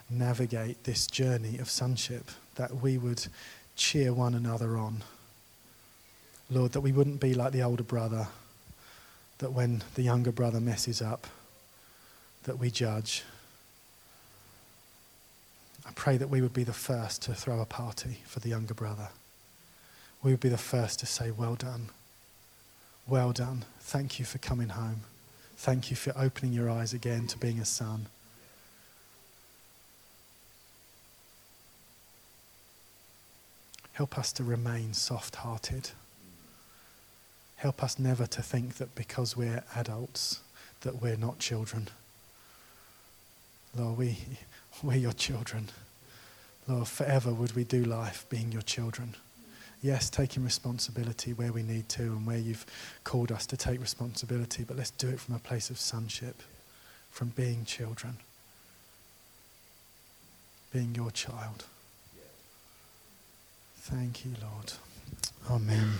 navigate 0.09 0.83
this 0.83 1.07
journey 1.07 1.57
of 1.57 1.69
sonship, 1.69 2.29
that 2.55 2.75
we 2.75 2.97
would 2.97 3.27
cheer 3.75 4.13
one 4.13 4.33
another 4.33 4.77
on. 4.77 5.03
Lord, 6.49 6.73
that 6.73 6.81
we 6.81 6.91
wouldn't 6.91 7.19
be 7.19 7.33
like 7.33 7.53
the 7.53 7.63
older 7.63 7.83
brother 7.83 8.27
that 9.41 9.51
when 9.51 9.81
the 9.95 10.03
younger 10.03 10.31
brother 10.31 10.59
messes 10.59 11.01
up, 11.01 11.25
that 12.43 12.59
we 12.59 12.69
judge. 12.69 13.23
I 15.85 15.89
pray 15.95 16.17
that 16.17 16.29
we 16.29 16.41
would 16.41 16.53
be 16.53 16.63
the 16.63 16.73
first 16.73 17.23
to 17.23 17.33
throw 17.33 17.59
a 17.59 17.65
party 17.65 18.19
for 18.25 18.39
the 18.39 18.49
younger 18.49 18.75
brother. 18.75 19.09
We 20.21 20.29
would 20.31 20.39
be 20.39 20.49
the 20.49 20.57
first 20.57 20.99
to 20.99 21.07
say, 21.07 21.31
Well 21.31 21.55
done. 21.55 21.89
Well 23.07 23.31
done. 23.31 23.65
Thank 23.79 24.19
you 24.19 24.25
for 24.25 24.37
coming 24.37 24.69
home. 24.69 25.01
Thank 25.61 25.91
you 25.91 25.95
for 25.95 26.11
opening 26.17 26.53
your 26.53 26.71
eyes 26.71 26.91
again 26.91 27.27
to 27.27 27.37
being 27.37 27.59
a 27.59 27.65
son. 27.65 28.07
Help 33.93 34.17
us 34.17 34.33
to 34.33 34.43
remain 34.43 34.95
soft 34.95 35.35
hearted. 35.35 35.91
Help 37.57 37.83
us 37.83 37.99
never 37.99 38.25
to 38.25 38.41
think 38.41 38.77
that 38.77 38.95
because 38.95 39.37
we're 39.37 39.63
adults 39.75 40.39
that 40.81 40.99
we're 40.99 41.15
not 41.15 41.37
children. 41.37 41.89
Lord, 43.77 43.99
we, 43.99 44.17
we're 44.81 44.95
your 44.95 45.13
children. 45.13 45.69
Lord, 46.67 46.87
forever 46.87 47.31
would 47.31 47.55
we 47.55 47.65
do 47.65 47.83
life 47.83 48.25
being 48.31 48.51
your 48.51 48.63
children. 48.63 49.13
Yes, 49.81 50.11
taking 50.11 50.43
responsibility 50.43 51.33
where 51.33 51.51
we 51.51 51.63
need 51.63 51.89
to 51.89 52.03
and 52.03 52.27
where 52.27 52.37
you've 52.37 52.65
called 53.03 53.31
us 53.31 53.47
to 53.47 53.57
take 53.57 53.81
responsibility, 53.81 54.63
but 54.63 54.77
let's 54.77 54.91
do 54.91 55.07
it 55.09 55.19
from 55.19 55.33
a 55.33 55.39
place 55.39 55.71
of 55.71 55.79
sonship, 55.79 56.43
from 57.09 57.29
being 57.29 57.65
children, 57.65 58.17
being 60.71 60.93
your 60.93 61.09
child. 61.09 61.65
Thank 63.77 64.23
you, 64.23 64.33
Lord. 64.41 64.73
Amen. 65.49 65.93